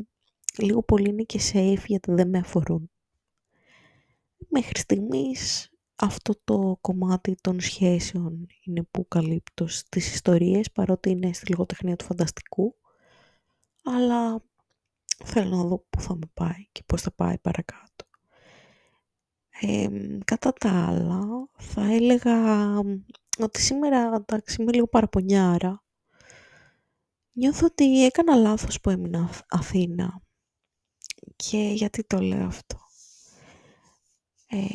λίγο 0.58 0.82
πολύ 0.82 1.08
είναι 1.08 1.22
και 1.22 1.40
safe 1.52 1.84
γιατί 1.86 2.12
δεν 2.12 2.28
με 2.28 2.38
αφορούν. 2.38 2.90
Μέχρι 4.48 4.78
στιγμής 4.78 5.70
αυτό 5.96 6.34
το 6.44 6.78
κομμάτι 6.80 7.34
των 7.40 7.60
σχέσεων 7.60 8.46
είναι 8.64 8.82
που 8.90 9.08
καλύπτω 9.08 9.66
στις 9.66 10.14
ιστορίες 10.14 10.70
παρότι 10.72 11.10
είναι 11.10 11.32
στη 11.32 11.50
λογοτεχνία 11.50 11.96
του 11.96 12.04
φανταστικού 12.04 12.74
αλλά 13.84 14.42
θέλω 15.24 15.56
να 15.56 15.64
δω 15.64 15.84
πού 15.90 16.00
θα 16.00 16.14
με 16.14 16.30
πάει 16.34 16.66
και 16.72 16.82
πώς 16.86 17.02
θα 17.02 17.12
πάει 17.12 17.38
παρακάτω 17.38 17.90
κατά 20.24 20.52
τα 20.52 20.86
άλλα, 20.86 21.48
θα 21.56 21.92
έλεγα 21.92 22.36
ότι 23.44 23.60
σήμερα, 23.60 24.14
εντάξει, 24.14 24.62
είμαι 24.62 24.72
λίγο 24.72 24.86
παραπονιάρα. 24.86 25.82
Νιώθω 27.32 27.66
ότι 27.66 28.04
έκανα 28.04 28.34
λάθος 28.34 28.80
που 28.80 28.90
έμεινα 28.90 29.30
Αθήνα. 29.48 30.22
Και 31.36 31.58
γιατί 31.58 32.04
το 32.04 32.18
λέω 32.18 32.46
αυτό. 32.46 32.78
Ε, 34.46 34.66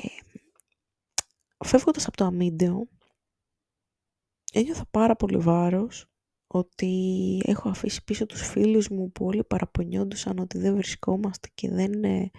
φεύγοντας 1.65 2.07
από 2.07 2.17
το 2.17 2.25
αμύντεο, 2.25 2.87
ένιωθα 4.53 4.85
πάρα 4.91 5.15
πολύ 5.15 5.37
βάρος 5.37 6.09
ότι 6.47 7.41
έχω 7.45 7.69
αφήσει 7.69 8.03
πίσω 8.03 8.25
τους 8.25 8.47
φίλους 8.47 8.89
μου 8.89 9.11
που 9.11 9.25
όλοι 9.25 9.43
παραπονιόντουσαν 9.43 10.39
ότι 10.39 10.57
δεν 10.57 10.75
βρισκόμαστε 10.75 11.49
και 11.53 11.69
δεν 11.69 12.03
ε, 12.03 12.31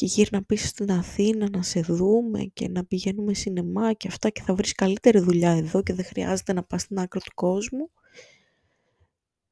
και 0.00 0.06
γύρνα 0.06 0.42
πίσω 0.42 0.66
στην 0.66 0.90
Αθήνα 0.90 1.50
να 1.50 1.62
σε 1.62 1.80
δούμε 1.80 2.44
και 2.44 2.68
να 2.68 2.84
πηγαίνουμε 2.84 3.34
σινεμά 3.34 3.92
και 3.92 4.08
αυτά 4.08 4.30
και 4.30 4.42
θα 4.42 4.54
βρεις 4.54 4.72
καλύτερη 4.72 5.18
δουλειά 5.18 5.50
εδώ 5.50 5.82
και 5.82 5.92
δεν 5.92 6.04
χρειάζεται 6.04 6.52
να 6.52 6.62
πας 6.62 6.82
στην 6.82 6.98
άκρη 6.98 7.20
του 7.20 7.34
κόσμου. 7.34 7.90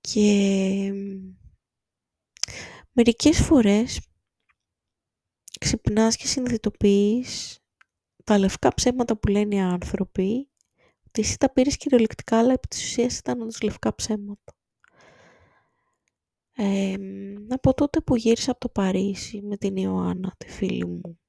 Και 0.01 0.93
μερικές 2.93 3.39
φορές 3.39 4.01
ξυπνάς 5.61 6.17
και 6.17 6.27
συνειδητοποιείς 6.27 7.59
τα 8.25 8.39
λευκά 8.39 8.75
ψέματα 8.75 9.17
που 9.17 9.29
λένε 9.29 9.55
οι 9.55 9.61
άνθρωποι 9.61 10.49
ότι 11.07 11.21
εσύ 11.21 11.39
τα 11.39 11.53
πήρες 11.53 11.77
κυριολεκτικά 11.77 12.39
αλλά 12.39 12.53
επί 12.53 12.69
της 12.69 12.83
ουσίας 12.83 13.19
ήταν 13.19 13.41
όντως 13.41 13.63
λευκά 13.63 13.95
ψέματα. 13.95 14.58
Ε, 16.61 16.95
από 17.49 17.75
τότε 17.75 18.01
που 18.01 18.17
γύρισα 18.17 18.51
από 18.51 18.61
το 18.61 18.69
Παρίσι 18.69 19.43
με 19.43 19.57
την 19.57 19.77
Ιωάννα, 19.77 20.35
τη 20.39 20.49
φίλη 20.49 20.87
μου, 20.87 21.21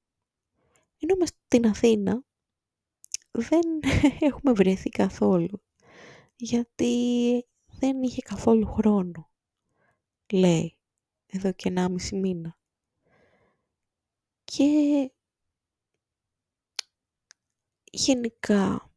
ενώ 1.00 1.15
μες 1.19 1.29
στην 1.29 1.67
Αθήνα 1.67 2.24
δεν 3.31 3.62
έχουμε 4.29 4.53
βρεθεί 4.53 4.89
καθόλου, 4.89 5.63
γιατί 6.36 6.93
δεν 7.79 8.03
είχε 8.03 8.21
καθόλου 8.21 8.67
χρόνο, 8.67 9.31
λέει, 10.33 10.77
εδώ 11.25 11.51
και 11.51 11.69
ένα 11.69 11.89
μισή 11.89 12.15
μήνα. 12.15 12.57
Και 14.43 15.12
γενικά 17.91 18.88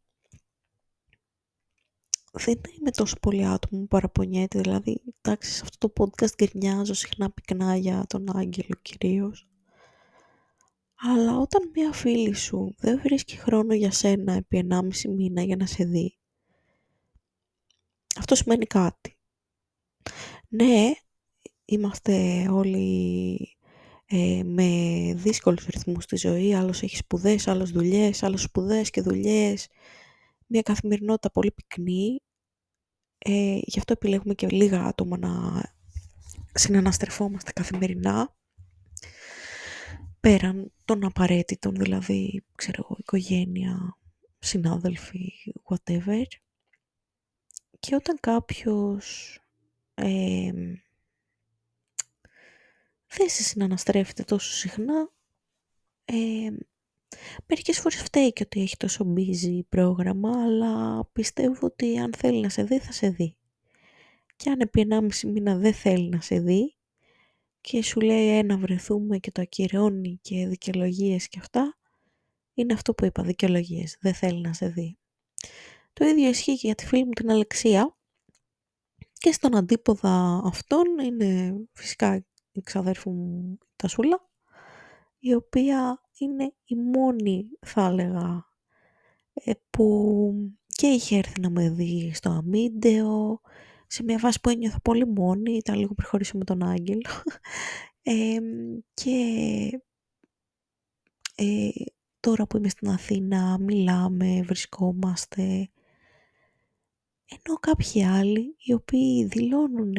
δεν 2.33 2.61
είμαι 2.79 2.91
τόσο 2.91 3.17
πολύ 3.21 3.47
άτομο 3.47 3.81
που 3.81 3.89
παραπονιέται, 3.89 4.61
δηλαδή, 4.61 5.03
εντάξει, 5.21 5.51
σε 5.53 5.61
αυτό 5.65 5.89
το 5.89 5.93
podcast 6.03 6.35
γκρινιάζω 6.37 6.95
συχνά 6.95 7.31
πυκνά 7.31 7.77
για 7.77 8.05
τον 8.09 8.37
Άγγελο 8.37 8.75
κυρίως. 8.83 9.47
Αλλά 10.95 11.39
όταν 11.39 11.71
μια 11.75 11.93
φίλη 11.93 12.35
σου 12.35 12.75
δεν 12.79 13.01
βρίσκει 13.03 13.37
χρόνο 13.37 13.75
για 13.75 13.91
σένα 13.91 14.33
επί 14.33 14.67
1,5 14.71 14.81
μήνα 15.09 15.43
για 15.43 15.57
να 15.57 15.67
σε 15.67 15.85
δει, 15.85 16.19
αυτό 18.19 18.35
σημαίνει 18.35 18.67
κάτι. 18.67 19.17
Ναι, 20.49 20.91
είμαστε 21.65 22.47
όλοι 22.51 23.57
ε, 24.07 24.43
με 24.45 24.69
δύσκολους 25.17 25.67
ρυθμούς 25.67 26.05
στη 26.05 26.17
ζωή, 26.17 26.55
άλλος 26.55 26.83
έχει 26.83 26.97
σπουδές, 26.97 27.49
άλλος 27.49 27.71
δουλειές, 27.71 28.23
άλλος 28.23 28.43
σπουδές 28.43 28.91
και 28.91 29.01
δουλειές, 29.01 29.69
μια 30.53 30.63
καθημερινότητα 30.63 31.31
πολύ 31.31 31.51
πυκνή. 31.53 32.21
Ε, 33.19 33.59
γι' 33.63 33.79
αυτό 33.79 33.93
επιλέγουμε 33.93 34.35
και 34.35 34.49
λίγα 34.49 34.85
άτομα 34.85 35.19
να 35.19 35.63
συναναστρεφόμαστε 36.55 37.53
καθημερινά. 37.53 38.37
Πέραν 40.21 40.73
των 40.85 41.05
απαραίτητων, 41.05 41.75
δηλαδή, 41.75 42.45
ξέρω 42.55 42.83
εγώ, 42.85 42.97
οικογένεια, 42.99 43.99
συνάδελφοι, 44.39 45.33
whatever. 45.65 46.25
Και 47.79 47.95
όταν 47.95 48.17
κάποιος 48.21 49.39
ε, 49.95 50.53
δεν 53.07 53.29
σε 53.29 53.43
συναναστρέφεται 53.43 54.23
τόσο 54.23 54.53
συχνά, 54.53 55.11
ε, 56.05 56.51
Μερικές 57.47 57.79
φορές 57.79 58.03
φταίει 58.03 58.33
και 58.33 58.43
ότι 58.43 58.61
έχει 58.61 58.77
τόσο 58.77 59.15
busy 59.17 59.61
πρόγραμμα, 59.69 60.43
αλλά 60.43 61.05
πιστεύω 61.13 61.67
ότι 61.67 61.99
αν 61.99 62.13
θέλει 62.17 62.41
να 62.41 62.49
σε 62.49 62.63
δει, 62.63 62.79
θα 62.79 62.93
σε 62.93 63.09
δει. 63.09 63.37
Και 64.37 64.51
αν 64.51 64.61
επί 64.61 64.87
1,5 64.91 65.09
μήνα 65.25 65.57
δεν 65.57 65.75
θέλει 65.75 66.09
να 66.09 66.21
σε 66.21 66.41
δει 66.41 66.77
και 67.61 67.83
σου 67.83 68.01
λέει 68.01 68.39
ένα 68.39 68.57
βρεθούμε 68.57 69.19
και 69.19 69.31
το 69.31 69.41
ακυρώνει 69.41 70.19
και 70.23 70.47
δικαιολογίες 70.47 71.29
και 71.29 71.39
αυτά, 71.39 71.77
είναι 72.55 72.73
αυτό 72.73 72.95
που 72.95 73.05
είπα, 73.05 73.23
δικαιολογίες. 73.23 73.97
Δεν 74.01 74.15
θέλει 74.15 74.41
να 74.41 74.53
σε 74.53 74.69
δει. 74.69 74.99
Το 75.93 76.05
ίδιο 76.05 76.29
ισχύει 76.29 76.57
και 76.57 76.67
για 76.67 76.75
τη 76.75 76.87
φίλη 76.87 77.05
μου 77.05 77.11
την 77.11 77.31
Αλεξία 77.31 77.97
και 79.13 79.33
στον 79.33 79.57
αντίποδα 79.57 80.43
αυτών 80.45 80.99
είναι 81.05 81.55
φυσικά 81.73 82.25
η 82.53 82.61
ξαδέρφου 82.61 83.11
μου 83.11 83.59
τα 83.77 83.89
Σούλα, 83.89 84.29
η 85.19 85.35
οποία 85.35 86.01
είναι 86.23 86.55
η 86.65 86.75
μόνη 86.75 87.49
θα 87.61 87.87
έλεγα 87.87 88.49
ε, 89.35 89.53
που 89.71 90.35
και 90.67 90.87
είχε 90.87 91.17
έρθει 91.17 91.41
να 91.41 91.51
με 91.51 91.71
δει 91.71 92.11
στο 92.15 92.31
αμύντεο 92.31 93.41
σε 93.87 94.03
μια 94.03 94.19
βάση 94.19 94.41
που 94.41 94.49
ένιωθα 94.49 94.81
πολύ 94.81 95.07
μόνη, 95.07 95.53
ήταν 95.53 95.79
λίγο 95.79 95.95
πριν 95.95 96.25
με 96.35 96.45
τον 96.45 96.63
Άγγελο 96.63 97.11
και 98.95 99.21
ε, 101.35 101.69
τώρα 102.21 102.47
που 102.47 102.57
είμαι 102.57 102.69
στην 102.69 102.89
Αθήνα 102.89 103.59
μιλάμε, 103.59 104.43
βρισκόμαστε 104.43 105.71
ενώ 107.33 107.57
κάποιοι 107.61 108.05
άλλοι 108.05 108.57
οι 108.59 108.73
οποίοι 108.73 109.25
δηλώνουν 109.25 109.95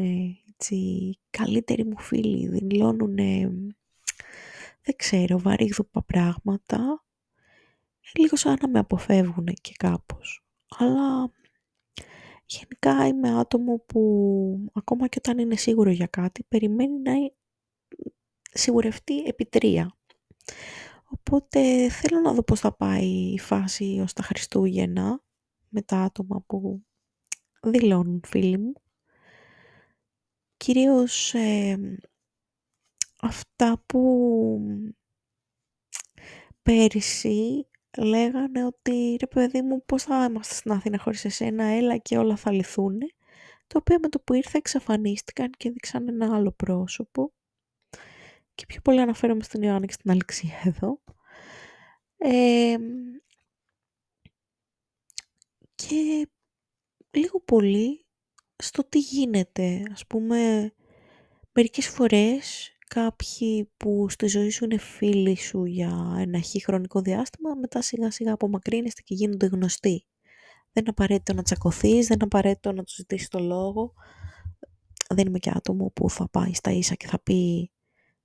έτσι, 0.50 1.10
καλύτεροι 1.30 1.86
μου 1.86 2.00
φίλοι, 2.00 2.48
δηλώνουν 2.48 3.18
δεν 4.84 4.96
ξέρω, 4.96 5.40
βαρύγδουπα 5.40 6.04
πράγματα, 6.04 7.04
λίγο 8.18 8.36
σαν 8.36 8.58
να 8.62 8.68
με 8.68 8.80
αποφεύγουν 8.80 9.48
και 9.62 9.74
κάπως. 9.78 10.46
Αλλά 10.78 11.32
γενικά 12.46 13.08
είμαι 13.08 13.40
άτομο 13.40 13.78
που 13.78 14.02
ακόμα 14.74 15.08
και 15.08 15.18
όταν 15.18 15.38
είναι 15.38 15.56
σίγουρο 15.56 15.90
για 15.90 16.08
κάτι, 16.08 16.44
περιμένει 16.44 17.00
να 17.00 17.14
σιγουρευτεί 18.54 19.24
επί 19.24 19.46
τρία. 19.46 19.98
Οπότε 21.06 21.90
θέλω 21.90 22.20
να 22.20 22.34
δω 22.34 22.44
πώς 22.44 22.60
θα 22.60 22.76
πάει 22.76 23.34
η 23.34 23.40
φάση 23.40 24.00
ως 24.04 24.14
τα 24.14 24.24
Χριστούγεννα 24.24 25.22
με 25.70 25.82
τα 25.82 25.98
άτομα 25.98 26.42
που 26.48 26.84
δηλώνουν 27.62 28.22
φίλοι 28.26 28.58
μου. 28.58 28.74
Κυρίως 30.58 31.34
αυτά 33.24 33.84
που 33.86 34.60
πέρυσι 36.62 37.68
λέγανε 37.98 38.66
ότι 38.66 39.16
ρε 39.20 39.28
παιδί 39.28 39.62
μου 39.62 39.86
πώς 39.86 40.04
θα 40.04 40.26
είμαστε 40.30 40.54
στην 40.54 40.72
Αθήνα 40.72 40.98
χωρίς 40.98 41.26
εσένα, 41.26 41.64
έλα 41.64 41.98
και 41.98 42.18
όλα 42.18 42.36
θα 42.36 42.52
λυθούν. 42.52 43.00
Το 43.68 43.78
οποίο 43.78 43.98
με 44.02 44.10
το 44.10 44.20
που 44.20 44.34
ήρθα 44.34 44.58
εξαφανίστηκαν 44.58 45.50
και 45.58 45.72
δείξαν 45.72 46.08
ένα 46.08 46.36
άλλο 46.36 46.52
πρόσωπο. 46.52 47.34
Και 48.56 48.66
πιο 48.66 48.82
πολύ 48.82 49.02
αναφέρομαι 49.02 49.44
στην 49.44 49.62
Ιωάννη 49.62 49.88
και 49.88 49.94
στην 49.94 50.12
Αλεξία 50.12 50.62
εδώ. 50.64 51.00
και 55.76 56.30
λίγο 57.12 57.40
πολύ 57.40 58.06
στο 58.56 58.84
τι 58.84 59.00
γίνεται. 59.00 59.84
Ας 59.92 60.08
πούμε, 60.08 60.72
μερικές 61.52 61.88
φορές 61.88 62.73
κάποιοι 62.94 63.72
που 63.78 64.10
στη 64.10 64.28
ζωή 64.28 64.50
σου 64.50 64.64
είναι 64.64 64.78
φίλοι 64.78 65.38
σου 65.38 65.66
για 65.66 66.16
ένα 66.18 66.40
χι 66.40 66.64
χρονικό 66.64 67.02
διάστημα, 67.02 67.56
μετά 67.56 67.82
σιγά 67.82 68.12
σιγά 68.12 68.34
απομακρύνεστε 68.34 69.02
και 69.02 69.14
γίνονται 69.14 69.46
γνωστοί. 69.46 70.06
Δεν 70.72 70.84
είναι 70.84 70.90
απαραίτητο 70.90 71.34
να 71.34 71.44
τσακωθείς, 71.44 72.08
δεν 72.08 72.16
είναι 72.16 72.24
απαραίτητο 72.24 72.72
να 72.72 72.84
τους 72.84 72.96
ζητήσεις 72.96 73.28
το 73.28 73.40
λόγο. 73.40 73.94
Δεν 75.10 75.28
είμαι 75.28 75.40
και 75.40 75.52
άτομο 75.54 75.92
που 75.96 76.10
θα 76.10 76.30
πάει 76.30 76.54
στα 76.54 76.72
ίσα 76.72 76.96
και 76.96 77.08
θα 77.08 77.20
πει 77.20 77.72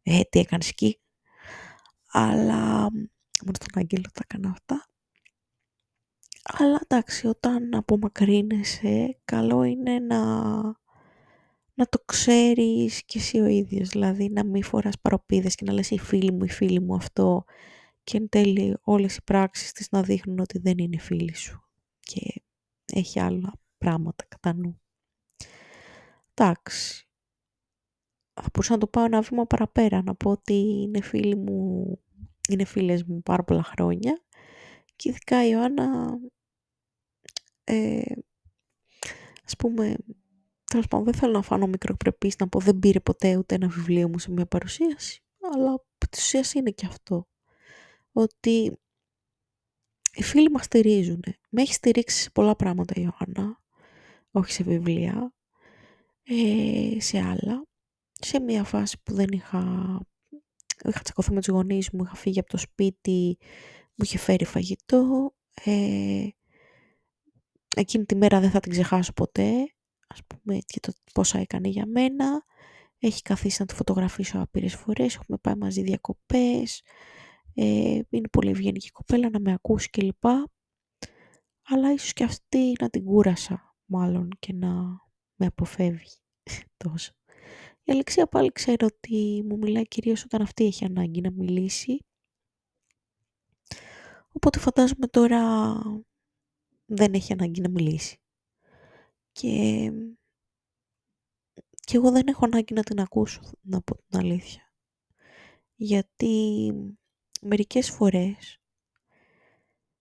«Ε, 0.02 0.20
τι 0.30 0.38
έκανες 0.38 0.68
εκεί». 0.68 1.00
Αλλά 2.12 2.90
μόνο 3.44 3.52
στον 3.52 3.68
Άγγελο 3.74 4.08
τα 4.12 4.20
έκανα 4.22 4.50
αυτά. 4.50 4.86
Αλλά 6.42 6.80
εντάξει, 6.82 7.26
όταν 7.26 7.74
απομακρύνεσαι, 7.74 9.18
καλό 9.24 9.62
είναι 9.62 9.98
να 9.98 10.18
να 11.78 11.86
το 11.86 12.02
ξέρεις 12.04 13.04
και 13.04 13.18
εσύ 13.18 13.38
ο 13.38 13.46
ίδιος, 13.46 13.88
δηλαδή 13.88 14.28
να 14.30 14.44
μην 14.44 14.62
φοράς 14.62 14.98
παροπίδες 15.00 15.54
και 15.54 15.64
να 15.64 15.72
λες 15.72 15.90
η 15.90 15.98
φίλη 15.98 16.32
μου, 16.32 16.44
η 16.44 16.48
φίλη 16.48 16.80
μου 16.80 16.94
αυτό 16.94 17.44
και 18.04 18.16
εν 18.16 18.28
τέλει 18.28 18.76
όλες 18.82 19.16
οι 19.16 19.22
πράξεις 19.24 19.72
της 19.72 19.90
να 19.90 20.02
δείχνουν 20.02 20.38
ότι 20.38 20.58
δεν 20.58 20.78
είναι 20.78 20.98
φίλη 20.98 21.34
σου 21.34 21.68
και 22.00 22.42
έχει 22.92 23.20
άλλα 23.20 23.52
πράγματα 23.78 24.24
κατά 24.28 24.54
νου. 24.54 24.80
Εντάξει. 26.34 27.08
Θα 28.34 28.48
μπορούσα 28.52 28.72
να 28.72 28.78
το 28.78 28.86
πάω 28.86 29.04
ένα 29.04 29.20
βήμα 29.20 29.46
παραπέρα, 29.46 30.02
να 30.02 30.14
πω 30.14 30.30
ότι 30.30 30.54
είναι 30.54 31.00
φίλοι 31.00 31.36
μου, 31.36 31.98
είναι 32.48 32.64
φίλες 32.64 33.04
μου 33.04 33.22
πάρα 33.22 33.44
πολλά 33.44 33.62
χρόνια 33.62 34.22
και 34.96 35.08
ειδικά 35.08 35.46
η 35.46 35.48
Ιωάννα, 35.52 36.18
ε, 37.64 38.02
ας 39.44 39.56
πούμε, 39.56 39.96
Τέλος 40.68 40.86
πάντων, 40.86 41.04
δεν 41.04 41.14
θέλω 41.14 41.32
να 41.32 41.42
φάνω 41.42 41.66
μικροπρεπή 41.66 42.32
να 42.38 42.48
πω 42.48 42.60
δεν 42.60 42.78
πήρε 42.78 43.00
ποτέ 43.00 43.36
ούτε 43.36 43.54
ένα 43.54 43.68
βιβλίο 43.68 44.08
μου 44.08 44.18
σε 44.18 44.30
μια 44.30 44.46
παρουσίαση. 44.46 45.22
Αλλά 45.54 45.84
τη 45.98 46.18
ουσία 46.18 46.44
είναι 46.54 46.70
και 46.70 46.86
αυτό. 46.86 47.28
Ότι 48.12 48.78
οι 50.14 50.22
φίλοι 50.22 50.50
μας 50.50 50.64
στηρίζουν. 50.64 51.22
Με 51.48 51.62
έχει 51.62 51.72
στηρίξει 51.72 52.22
σε 52.22 52.30
πολλά 52.30 52.56
πράγματα 52.56 52.94
η 52.96 53.02
Ιωάννα. 53.02 53.62
Όχι 54.30 54.52
σε 54.52 54.62
βιβλία. 54.62 55.34
Ε, 56.22 57.00
σε 57.00 57.18
άλλα. 57.18 57.66
Σε 58.12 58.40
μια 58.40 58.64
φάση 58.64 58.96
που 59.02 59.14
δεν 59.14 59.28
είχα... 59.30 59.60
Είχα 60.84 61.00
τσακωθεί 61.00 61.32
με 61.32 61.40
τους 61.40 61.48
γονείς 61.48 61.90
μου, 61.90 62.02
είχα 62.04 62.14
φύγει 62.14 62.38
από 62.38 62.48
το 62.48 62.56
σπίτι, 62.56 63.38
μου 63.94 64.04
είχε 64.04 64.18
φέρει 64.18 64.44
φαγητό. 64.44 65.34
Ε, 65.64 66.28
εκείνη 67.76 68.04
τη 68.04 68.16
μέρα 68.16 68.40
δεν 68.40 68.50
θα 68.50 68.60
την 68.60 68.70
ξεχάσω 68.70 69.12
ποτέ 69.12 69.72
ας 70.08 70.20
πούμε, 70.26 70.58
και 70.58 70.80
το 70.80 70.92
πόσα 71.12 71.38
έκανε 71.38 71.68
για 71.68 71.86
μένα. 71.86 72.44
Έχει 72.98 73.22
καθίσει 73.22 73.56
να 73.60 73.66
τη 73.66 73.74
φωτογραφίσω 73.74 74.40
άπειρες 74.40 74.74
φορές, 74.74 75.14
έχουμε 75.14 75.38
πάει 75.38 75.54
μαζί 75.54 75.82
διακοπές. 75.82 76.82
Ε, 77.54 78.00
είναι 78.08 78.28
πολύ 78.32 78.50
ευγενική 78.50 78.90
κοπέλα 78.90 79.30
να 79.30 79.40
με 79.40 79.52
ακούσει 79.52 79.90
κλπ. 79.90 80.24
Αλλά 81.62 81.92
ίσως 81.92 82.12
και 82.12 82.24
αυτή 82.24 82.72
να 82.80 82.90
την 82.90 83.04
κούρασα 83.04 83.76
μάλλον 83.84 84.28
και 84.38 84.52
να 84.52 84.70
με 85.34 85.46
αποφεύγει 85.46 86.16
τόσο. 86.84 87.12
Η 87.82 87.92
Αλεξία 87.92 88.26
πάλι 88.26 88.52
ξέρω 88.52 88.86
ότι 88.86 89.44
μου 89.48 89.56
μιλάει 89.58 89.88
κυρίως 89.88 90.24
όταν 90.24 90.42
αυτή 90.42 90.64
έχει 90.64 90.84
ανάγκη 90.84 91.20
να 91.20 91.30
μιλήσει. 91.30 91.98
Οπότε 94.32 94.58
φαντάζομαι 94.58 95.06
τώρα 95.06 95.72
δεν 96.86 97.14
έχει 97.14 97.32
ανάγκη 97.32 97.60
να 97.60 97.68
μιλήσει. 97.68 98.18
Και, 99.40 99.92
και 101.70 101.96
εγώ 101.96 102.10
δεν 102.10 102.26
έχω 102.26 102.44
ανάγκη 102.44 102.74
να 102.74 102.82
την 102.82 103.00
ακούσω, 103.00 103.40
να 103.60 103.80
πω 103.80 103.94
την 103.96 104.18
αλήθεια. 104.18 104.72
Γιατί 105.74 106.72
μερικές 107.40 107.90
φορές 107.90 108.60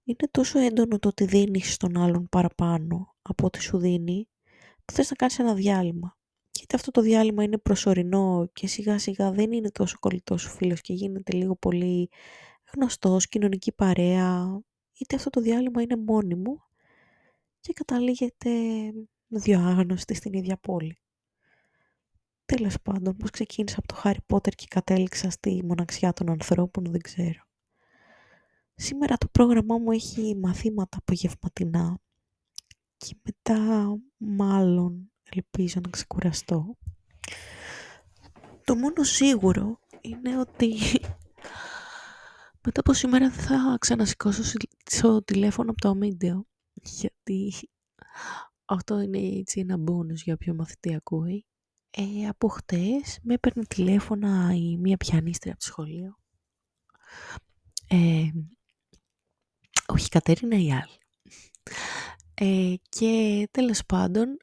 είναι 0.04 0.28
τόσο 0.32 0.60
έντονο 0.60 1.00
το 1.00 1.08
ότι 1.08 1.26
δίνεις 1.26 1.74
στον 1.74 1.98
άλλον 1.98 2.30
παραπάνω 2.30 3.16
από 3.22 3.46
ό,τι 3.46 3.62
σου 3.62 3.78
δίνει, 3.78 4.30
που 4.86 4.94
θες 4.94 5.10
να 5.10 5.16
κάνεις 5.16 5.40
ένα 5.40 5.54
διάλειμμα. 5.54 6.18
Και 6.52 6.60
είτε 6.64 6.76
αυτό 6.76 6.92
το 6.92 7.02
διάλειμμα 7.02 7.44
είναι 7.44 7.58
προσωρινό 7.58 8.50
και 8.54 8.68
σιγά 8.68 9.00
σιγά 9.00 9.32
δεν 9.32 9.52
είναι 9.52 9.72
τόσο 9.72 9.98
κολλητός 10.00 10.42
σου 10.42 10.50
φίλος 10.50 10.82
και 10.82 10.94
γίνεται 10.94 11.34
λίγο 11.34 11.56
πολύ 11.56 12.10
γνωστός, 12.74 13.28
κοινωνική 13.28 13.72
παρέα, 13.72 14.62
είτε 14.98 15.16
αυτό 15.16 15.30
το 15.30 15.42
διάλειμμα 15.42 15.82
είναι 15.82 15.96
μόνιμο 15.96 16.68
και 17.60 17.74
καταλήγεται 17.74 18.52
δύο 19.28 19.60
άγνωστοι 19.60 20.14
στην 20.14 20.34
ίδια 20.34 20.58
πόλη. 20.58 20.98
Τέλος 22.46 22.76
πάντων, 22.82 23.18
πώς 23.18 23.30
ξεκίνησα 23.30 23.76
από 23.80 23.88
το 23.88 23.96
Χάρι 23.96 24.20
Πότερ 24.26 24.54
και 24.54 24.66
κατέληξα 24.70 25.30
στη 25.30 25.64
μοναξιά 25.66 26.14
των 26.14 26.30
ανθρώπων, 26.30 26.92
δεν 26.92 27.02
ξέρω. 27.02 27.46
Σήμερα 28.76 29.18
το 29.18 29.28
πρόγραμμά 29.28 29.78
μου 29.78 29.92
έχει 29.92 30.36
μαθήματα 30.36 30.98
απογευματινά 30.98 32.00
και 32.98 33.16
μετά 33.24 33.94
μάλλον 34.18 35.12
ελπίζω 35.24 35.80
να 35.84 35.90
ξεκουραστώ. 35.90 36.78
Το 38.64 38.76
μόνο 38.76 39.04
σίγουρο 39.04 39.80
είναι 40.02 40.40
ότι 40.40 40.76
μετά 42.66 42.80
από 42.80 42.94
σήμερα 42.94 43.32
θα 43.32 43.78
ξανασηκώσω 43.80 44.58
το 45.02 45.24
τηλέφωνο 45.24 45.70
από 45.72 45.82
το 45.82 45.90
αμύντεο 45.90 46.46
γιατί 46.74 47.54
αυτό 48.68 49.00
είναι 49.00 49.18
έτσι 49.18 49.60
ένα 49.60 49.76
bonus 49.88 50.16
για 50.16 50.34
όποιο 50.34 50.54
μαθητή 50.54 50.96
ακούει. 50.96 51.46
Ε, 51.90 52.28
από 52.28 52.48
χτες 52.48 53.20
με 53.22 53.34
έπαιρνε 53.34 53.64
τηλέφωνα 53.64 54.54
η 54.56 54.78
μία 54.78 54.98
πιανίστρια 54.98 55.52
από 55.52 55.62
το 55.62 55.68
σχολείο. 55.68 56.18
Ε, 57.88 58.30
όχι 59.88 60.06
η 60.06 60.10
Κατερίνα 60.10 60.58
η 60.60 60.72
άλλη. 60.72 60.98
Ε, 62.34 62.74
και 62.90 63.48
τέλος 63.52 63.86
πάντων 63.86 64.38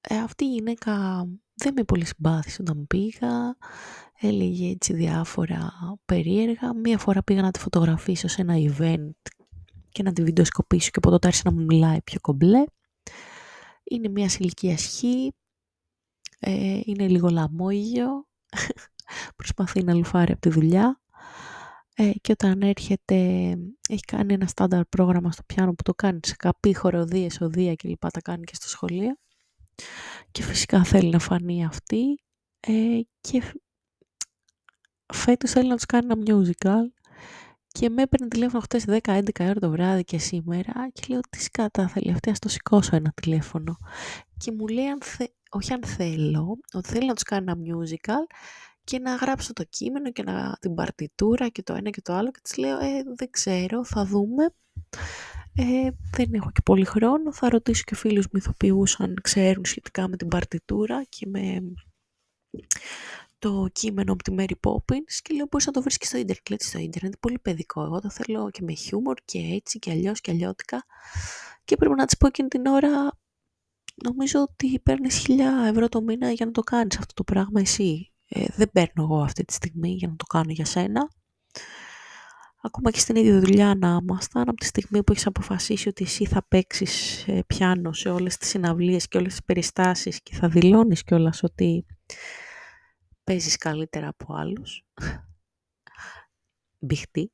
ε, 0.00 0.18
αυτή 0.18 0.44
η 0.44 0.52
γυναίκα 0.52 1.24
δεν 1.54 1.72
με 1.76 1.84
πολύ 1.84 2.04
συμπάθησε 2.04 2.62
όταν 2.62 2.86
πήγα. 2.86 3.56
Έλεγε 4.20 4.70
έτσι 4.70 4.92
διάφορα 4.92 5.72
περίεργα. 6.04 6.74
Μία 6.74 6.98
φορά 6.98 7.22
πήγα 7.22 7.42
να 7.42 7.50
τη 7.50 7.58
φωτογραφίσω 7.58 8.28
σε 8.28 8.40
ένα 8.40 8.54
event 8.58 9.30
και 9.88 10.02
να 10.02 10.12
τη 10.12 10.22
βιντεοσκοπήσω 10.22 10.90
και 10.90 10.98
από 10.98 11.10
τότε 11.10 11.26
άρχισε 11.26 11.48
να 11.48 11.54
μου 11.54 11.64
μιλάει 11.64 12.02
πιο 12.02 12.20
κομπλέ 12.20 12.64
είναι 13.90 14.08
μια 14.08 14.30
ηλικία 14.38 14.76
χ, 14.76 15.02
ε, 16.38 16.80
είναι 16.84 17.08
λίγο 17.08 17.28
λαμόγιο, 17.28 18.26
προσπαθεί 19.36 19.82
να 19.82 19.94
λουφάρει 19.94 20.32
από 20.32 20.40
τη 20.40 20.48
δουλειά 20.48 21.00
ε, 21.94 22.10
και 22.20 22.32
όταν 22.32 22.62
έρχεται 22.62 23.14
έχει 23.88 24.04
κάνει 24.06 24.34
ένα 24.34 24.46
στάνταρ 24.46 24.84
πρόγραμμα 24.84 25.32
στο 25.32 25.42
πιάνο 25.46 25.72
που 25.74 25.82
το 25.82 25.94
κάνει 25.94 26.18
σε 26.22 26.34
καπή, 26.36 26.74
χοροδίες, 26.74 27.40
οδεία 27.40 27.74
κλπ. 27.74 28.10
Τα 28.10 28.20
κάνει 28.20 28.44
και 28.44 28.54
στο 28.54 28.68
σχολείο 28.68 29.16
και 30.30 30.42
φυσικά 30.42 30.84
θέλει 30.84 31.10
να 31.10 31.18
φανεί 31.18 31.64
αυτή 31.64 32.22
ε, 32.60 33.00
και 33.20 33.42
φέτος 35.12 35.50
θέλει 35.50 35.68
να 35.68 35.74
τους 35.76 35.86
κάνει 35.86 36.12
ένα 36.12 36.22
musical 36.26 36.99
και 37.72 37.88
με 37.88 38.02
έπαιρνε 38.02 38.28
τηλέφωνο 38.28 38.62
χτες 38.62 38.84
10-11 38.86 39.20
ώρα 39.40 39.54
το 39.54 39.70
βράδυ 39.70 40.04
και 40.04 40.18
σήμερα 40.18 40.90
και 40.92 41.02
λέω 41.08 41.20
τι 41.30 41.42
σκάτα 41.42 41.88
θέλει 41.88 42.10
αυτή, 42.10 42.30
ας 42.30 42.38
το 42.38 42.48
σηκώσω 42.48 42.96
ένα 42.96 43.12
τηλέφωνο. 43.22 43.76
Και 44.36 44.52
μου 44.52 44.66
λέει, 44.66 44.86
αν 44.86 44.98
θε... 45.02 45.26
όχι 45.50 45.72
αν 45.72 45.84
θέλω, 45.84 46.58
ότι 46.72 46.88
θέλει 46.88 47.06
να 47.06 47.14
τους 47.14 47.22
κάνει 47.22 47.50
ένα 47.50 47.56
musical 47.66 48.34
και 48.84 48.98
να 48.98 49.14
γράψω 49.14 49.52
το 49.52 49.64
κείμενο 49.64 50.12
και 50.12 50.22
να... 50.22 50.56
την 50.60 50.74
παρτιτούρα 50.74 51.48
και 51.48 51.62
το 51.62 51.74
ένα 51.74 51.90
και 51.90 52.00
το 52.02 52.12
άλλο 52.12 52.30
και 52.30 52.40
της 52.42 52.56
λέω, 52.56 52.78
ε, 52.78 53.02
δεν 53.16 53.30
ξέρω, 53.30 53.84
θα 53.84 54.04
δούμε. 54.04 54.44
Ε, 55.54 55.90
δεν 56.16 56.32
έχω 56.32 56.50
και 56.50 56.60
πολύ 56.64 56.84
χρόνο. 56.84 57.32
Θα 57.32 57.48
ρωτήσω 57.48 57.82
και 57.86 57.94
φίλους 57.94 58.26
μυθοποιούς 58.32 59.00
αν 59.00 59.14
ξέρουν 59.22 59.64
σχετικά 59.64 60.08
με 60.08 60.16
την 60.16 60.28
παρτιτούρα 60.28 61.04
και 61.08 61.26
με 61.26 61.62
το 63.40 63.68
κείμενο 63.72 64.12
από 64.12 64.22
τη 64.22 64.34
Mary 64.38 64.68
Poppins 64.70 65.14
και 65.22 65.34
λέω 65.34 65.46
μπορείς 65.50 65.66
να 65.66 65.72
το 65.72 65.82
βρίσκεις 65.82 66.08
στο 66.08 66.18
ίντερνετ. 66.18 66.48
Λέει 66.48 66.58
στο 66.60 66.78
ίντερνετ, 66.78 67.14
πολύ 67.20 67.38
παιδικό. 67.38 67.82
Εγώ 67.82 68.00
το 68.00 68.10
θέλω 68.10 68.50
και 68.50 68.62
με 68.62 68.72
χιούμορ 68.72 69.14
και 69.24 69.38
έτσι 69.38 69.78
και 69.78 69.90
αλλιώς 69.90 70.20
και 70.20 70.30
αλλιώτικα. 70.30 70.84
Και 71.64 71.76
πρέπει 71.76 71.94
να 71.94 72.04
της 72.04 72.16
πω 72.16 72.26
εκείνη 72.26 72.48
την 72.48 72.66
ώρα, 72.66 73.18
νομίζω 74.04 74.40
ότι 74.40 74.78
παίρνεις 74.78 75.16
χιλιά 75.16 75.64
ευρώ 75.68 75.88
το 75.88 76.02
μήνα 76.02 76.30
για 76.30 76.46
να 76.46 76.52
το 76.52 76.60
κάνεις 76.60 76.98
αυτό 76.98 77.14
το 77.14 77.24
πράγμα 77.24 77.60
εσύ. 77.60 78.12
Ε, 78.28 78.44
δεν 78.56 78.70
παίρνω 78.70 79.02
εγώ 79.02 79.20
αυτή 79.20 79.44
τη 79.44 79.52
στιγμή 79.52 79.90
για 79.90 80.08
να 80.08 80.16
το 80.16 80.24
κάνω 80.24 80.50
για 80.50 80.64
σένα. 80.64 81.10
Ακόμα 82.62 82.90
και 82.90 82.98
στην 82.98 83.16
ίδια 83.16 83.40
δουλειά 83.40 83.74
να 83.74 83.98
ήμασταν, 84.02 84.48
από 84.48 84.54
τη 84.54 84.66
στιγμή 84.66 85.04
που 85.04 85.12
έχεις 85.12 85.26
αποφασίσει 85.26 85.88
ότι 85.88 86.04
εσύ 86.04 86.26
θα 86.26 86.44
παίξεις 86.48 87.24
ε, 87.28 87.42
πιάνο 87.46 87.92
σε 87.92 88.08
όλες 88.08 88.36
τις 88.36 88.48
συναυλίες 88.48 89.08
και 89.08 89.16
όλες 89.16 89.30
τις 89.30 89.44
περιστάσεις 89.44 90.22
και 90.22 90.34
θα 90.34 90.48
δηλώνεις 90.48 91.04
κιόλας 91.04 91.42
ότι 91.42 91.86
παίζεις 93.30 93.56
καλύτερα 93.56 94.08
από 94.08 94.34
άλλους. 94.34 94.84
Μπιχτή. 96.78 97.32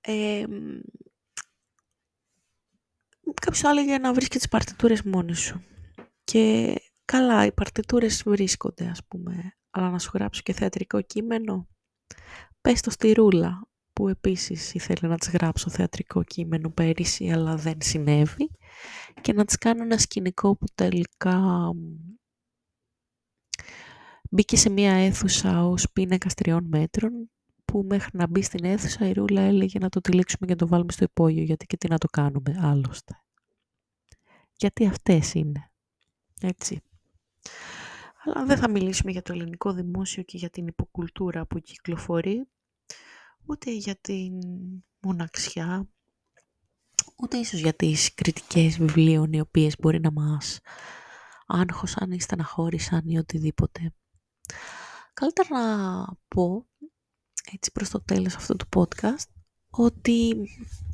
Ε, 0.00 0.44
κάποιος 3.34 3.58
θα 3.58 3.70
έλεγε 3.70 3.98
να 3.98 4.12
βρεις 4.12 4.28
και 4.28 4.38
τις 4.38 4.48
παρτιτούρες 4.48 5.02
μόνοι 5.02 5.34
σου. 5.34 5.64
Και 6.24 6.74
καλά, 7.04 7.44
οι 7.44 7.52
παρτιτούρες 7.52 8.22
βρίσκονται, 8.26 8.86
ας 8.86 9.04
πούμε. 9.08 9.56
Αλλά 9.70 9.90
να 9.90 9.98
σου 9.98 10.10
γράψω 10.14 10.40
και 10.42 10.52
θεατρικό 10.52 11.00
κείμενο. 11.02 11.68
Πες 12.60 12.80
το 12.80 12.90
στη 12.90 13.12
Ρούλα, 13.12 13.68
που 13.92 14.08
επίσης 14.08 14.74
ήθελε 14.74 15.08
να 15.08 15.16
της 15.16 15.30
γράψω 15.30 15.70
θεατρικό 15.70 16.22
κείμενο 16.22 16.70
πέρυσι, 16.70 17.30
αλλά 17.30 17.56
δεν 17.56 17.78
συνέβη. 17.82 18.50
Και 19.20 19.32
να 19.32 19.44
της 19.44 19.58
κάνω 19.58 19.82
ένα 19.82 19.98
σκηνικό 19.98 20.56
που 20.56 20.66
τελικά 20.74 21.70
Μπήκε 24.30 24.56
σε 24.56 24.70
μία 24.70 24.92
αίθουσα 24.92 25.66
ως 25.66 25.90
πίνακα 25.92 26.28
τριών 26.36 26.64
μέτρων 26.64 27.30
που 27.64 27.84
μέχρι 27.88 28.10
να 28.12 28.26
μπει 28.26 28.42
στην 28.42 28.64
αίθουσα 28.64 29.08
η 29.08 29.12
Ρούλα 29.12 29.40
έλεγε 29.40 29.78
να 29.78 29.88
το 29.88 30.00
τυλίξουμε 30.00 30.46
και 30.46 30.52
να 30.52 30.58
το 30.58 30.66
βάλουμε 30.66 30.92
στο 30.92 31.04
υπόγειο 31.04 31.42
γιατί 31.42 31.66
και 31.66 31.76
τι 31.76 31.88
να 31.88 31.98
το 31.98 32.06
κάνουμε 32.06 32.58
άλλωστε. 32.60 33.22
Γιατί 34.56 34.86
αυτές 34.86 35.34
είναι. 35.34 35.70
Έτσι. 36.40 36.80
Αλλά 38.24 38.44
δεν 38.44 38.56
θα 38.56 38.70
μιλήσουμε 38.70 39.10
για 39.10 39.22
το 39.22 39.32
ελληνικό 39.32 39.72
δημόσιο 39.72 40.22
και 40.22 40.36
για 40.36 40.50
την 40.50 40.66
υποκουλτούρα 40.66 41.46
που 41.46 41.58
κυκλοφορεί, 41.58 42.48
ούτε 43.46 43.70
για 43.70 43.96
την 43.96 44.32
μοναξιά, 45.00 45.88
ούτε 47.16 47.36
ίσως 47.36 47.60
για 47.60 47.74
τις 47.74 48.14
κριτικές 48.14 48.78
βιβλίων 48.78 49.32
οι 49.32 49.40
οποίες 49.40 49.76
μπορεί 49.78 50.00
να 50.00 50.10
μας 50.10 50.60
άγχωσαν 51.46 52.10
ή 52.10 52.20
στεναχώρησαν 52.20 53.02
ή 53.04 53.18
οτιδήποτε. 53.18 53.92
Καλύτερα 55.14 55.48
να 55.50 56.04
πω, 56.28 56.66
έτσι 57.52 57.72
προς 57.72 57.88
το 57.88 58.02
τέλος 58.02 58.34
αυτού 58.34 58.56
του 58.56 58.68
podcast, 58.74 59.28
ότι 59.70 60.34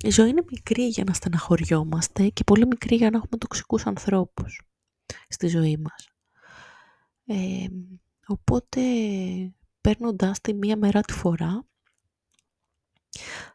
η 0.01 0.11
ζωή 0.11 0.29
είναι 0.29 0.45
μικρή 0.51 0.87
για 0.87 1.05
να 1.05 1.13
στεναχωριόμαστε 1.13 2.29
και 2.29 2.45
πολύ 2.45 2.67
μικρή 2.67 2.97
για 2.97 3.11
να 3.11 3.17
έχουμε 3.17 3.39
τοξικούς 3.39 3.87
ανθρώπους 3.87 4.61
στη 5.29 5.47
ζωή 5.47 5.77
μας. 5.77 6.09
Ε, 7.27 7.67
οπότε, 8.27 8.81
παίρνοντάς 9.81 10.41
τη 10.41 10.55
μία 10.55 10.77
μέρα 10.77 11.01
τη 11.01 11.13
φορά, 11.13 11.65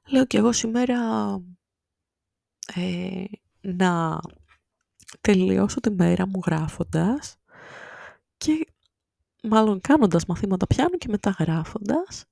λέω 0.07 0.25
και 0.25 0.37
εγώ 0.37 0.51
σήμερα 0.51 0.97
ε, 2.75 3.23
να 3.61 4.19
τελειώσω 5.21 5.79
τη 5.79 5.91
μέρα 5.91 6.27
μου 6.27 6.39
γράφοντας 6.45 7.37
και 8.37 8.67
μάλλον 9.43 9.81
κάνοντας 9.81 10.25
μαθήματα 10.25 10.67
πιάνου 10.67 10.97
και 10.97 11.07
μετά 11.09 11.35
γράφοντας 11.39 12.25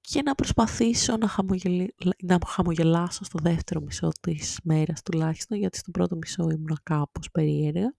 και 0.00 0.22
να 0.22 0.34
προσπαθήσω 0.34 1.16
να, 1.16 1.34
να 2.22 2.38
χαμογελάσω 2.46 3.24
στο 3.24 3.38
δεύτερο 3.42 3.80
μισό 3.80 4.08
της 4.20 4.58
μέρας 4.64 5.02
τουλάχιστον, 5.02 5.58
γιατί 5.58 5.78
στο 5.78 5.90
πρώτο 5.90 6.16
μισό 6.16 6.42
ήμουν 6.50 6.78
κάπως 6.82 7.30
περίεργα 7.30 7.94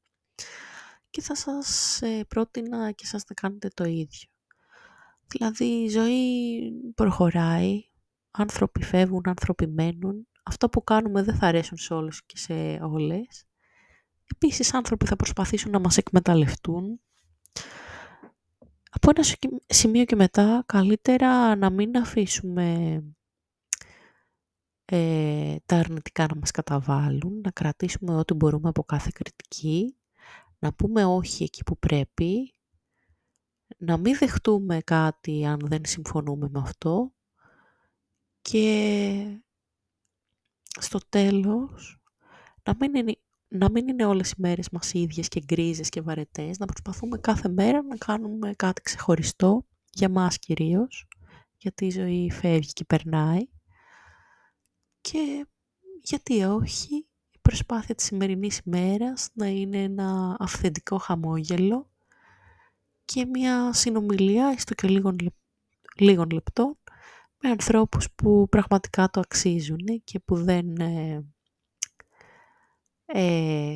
και 1.09 1.21
θα 1.21 1.35
σας 1.35 2.01
ε, 2.01 2.23
πρότεινα 2.27 2.91
και 2.91 3.05
σας 3.05 3.23
να 3.27 3.35
κάνετε 3.35 3.67
το 3.73 3.83
ίδιο. 3.83 4.29
Δηλαδή 5.27 5.65
η 5.65 5.89
ζωή 5.89 6.71
προχωράει, 6.95 7.83
άνθρωποι 8.31 8.83
φεύγουν, 8.83 9.21
άνθρωποι 9.25 9.67
μένουν, 9.67 10.27
αυτό 10.43 10.69
που 10.69 10.83
κάνουμε 10.83 11.23
δεν 11.23 11.35
θα 11.35 11.47
αρέσουν 11.47 11.77
σε 11.77 11.93
όλους 11.93 12.25
και 12.25 12.37
σε 12.37 12.53
όλες. 12.81 13.45
Επίσης 14.33 14.73
άνθρωποι 14.73 15.05
θα 15.05 15.15
προσπαθήσουν 15.15 15.71
να 15.71 15.79
μας 15.79 15.97
εκμεταλλευτούν 15.97 16.99
από 19.03 19.11
ένα 19.15 19.53
σημείο 19.67 20.05
και 20.05 20.15
μετά 20.15 20.63
καλύτερα 20.65 21.55
να 21.55 21.69
μην 21.69 21.97
αφήσουμε 21.97 22.95
ε, 24.85 25.55
τα 25.65 25.75
αρνητικά 25.75 26.25
να 26.27 26.35
μας 26.39 26.51
καταβάλουν, 26.51 27.41
να 27.43 27.51
κρατήσουμε 27.51 28.15
ό,τι 28.15 28.33
μπορούμε 28.33 28.69
από 28.69 28.83
κάθε 28.83 29.09
κριτική, 29.13 29.95
να 30.59 30.73
πούμε 30.73 31.05
όχι 31.05 31.43
εκεί 31.43 31.63
που 31.63 31.77
πρέπει, 31.77 32.53
να 33.77 33.97
μην 33.97 34.17
δεχτούμε 34.17 34.79
κάτι 34.79 35.45
αν 35.45 35.59
δεν 35.63 35.85
συμφωνούμε 35.85 36.49
με 36.51 36.59
αυτό 36.59 37.13
και 38.41 39.41
στο 40.79 40.99
τέλος 41.09 41.99
να 42.63 42.75
μην 42.79 42.95
είναι 42.95 43.17
να 43.53 43.71
μην 43.71 43.87
είναι 43.87 44.05
όλες 44.05 44.31
οι 44.31 44.35
μέρες 44.37 44.69
μας 44.69 44.93
ίδιες 44.93 45.27
και 45.27 45.41
γκρίζες 45.45 45.89
και 45.89 46.01
βαρετές, 46.01 46.57
να 46.57 46.65
προσπαθούμε 46.65 47.17
κάθε 47.17 47.49
μέρα 47.49 47.81
να 47.81 47.95
κάνουμε 47.95 48.53
κάτι 48.55 48.81
ξεχωριστό, 48.81 49.65
για 49.89 50.09
μας 50.09 50.37
κυρίως, 50.37 51.07
γιατί 51.57 51.85
η 51.85 51.89
ζωή 51.89 52.31
φεύγει 52.31 52.71
και 52.71 52.85
περνάει. 52.85 53.47
Και 55.01 55.47
γιατί 56.01 56.43
όχι, 56.43 56.95
η 57.31 57.39
προσπάθεια 57.41 57.95
της 57.95 58.05
σημερινής 58.05 58.59
ημέρας 58.65 59.29
να 59.33 59.47
είναι 59.47 59.83
ένα 59.83 60.35
αυθεντικό 60.39 60.97
χαμόγελο 60.97 61.89
και 63.05 63.25
μια 63.25 63.73
συνομιλία, 63.73 64.47
έστω 64.47 64.73
και 64.73 64.87
λίγων, 64.87 65.15
λίγων 65.97 66.29
λεπτών, 66.29 66.77
με 67.41 67.49
ανθρώπους 67.49 68.11
που 68.15 68.47
πραγματικά 68.49 69.09
το 69.09 69.19
αξίζουν 69.19 70.03
και 70.03 70.19
που 70.19 70.35
δεν 70.35 70.75
ε, 70.79 71.25
ε, 73.13 73.75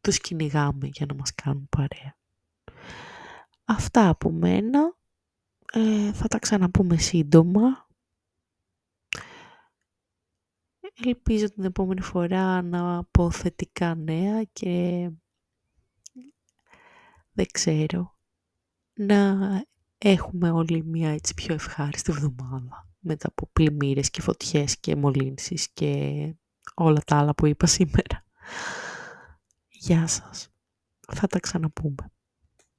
τους 0.00 0.18
κυνηγάμε 0.18 0.86
για 0.86 1.06
να 1.06 1.14
μας 1.14 1.34
κάνουν 1.34 1.68
παρέα. 1.68 2.16
Αυτά 3.64 4.08
από 4.08 4.30
μένα. 4.30 4.98
Ε, 5.72 6.12
θα 6.12 6.28
τα 6.28 6.38
ξαναπούμε 6.38 6.96
σύντομα. 6.96 7.88
Ελπίζω 11.04 11.50
την 11.50 11.64
επόμενη 11.64 12.00
φορά 12.00 12.62
να 12.62 13.04
πω 13.04 13.30
θετικά 13.30 13.94
νέα 13.94 14.44
και 14.44 15.10
δεν 17.32 17.46
ξέρω 17.52 18.18
να 18.92 19.38
έχουμε 19.98 20.50
όλοι 20.50 20.84
μια 20.84 21.10
έτσι 21.10 21.34
πιο 21.34 21.54
ευχάριστη 21.54 22.12
εβδομάδα 22.12 22.88
μετά 22.98 23.28
από 23.28 23.50
πλημμύρες 23.52 24.10
και 24.10 24.20
φωτιές 24.20 24.78
και 24.78 24.96
μολύνσεις 24.96 25.70
και 25.72 26.34
όλα 26.74 27.00
τα 27.06 27.18
άλλα 27.18 27.34
που 27.34 27.46
είπα 27.46 27.66
σήμερα. 27.66 28.24
Γεια 29.68 30.06
σας. 30.06 30.48
Θα 31.12 31.26
τα 31.26 31.38
ξαναπούμε. 31.38 32.12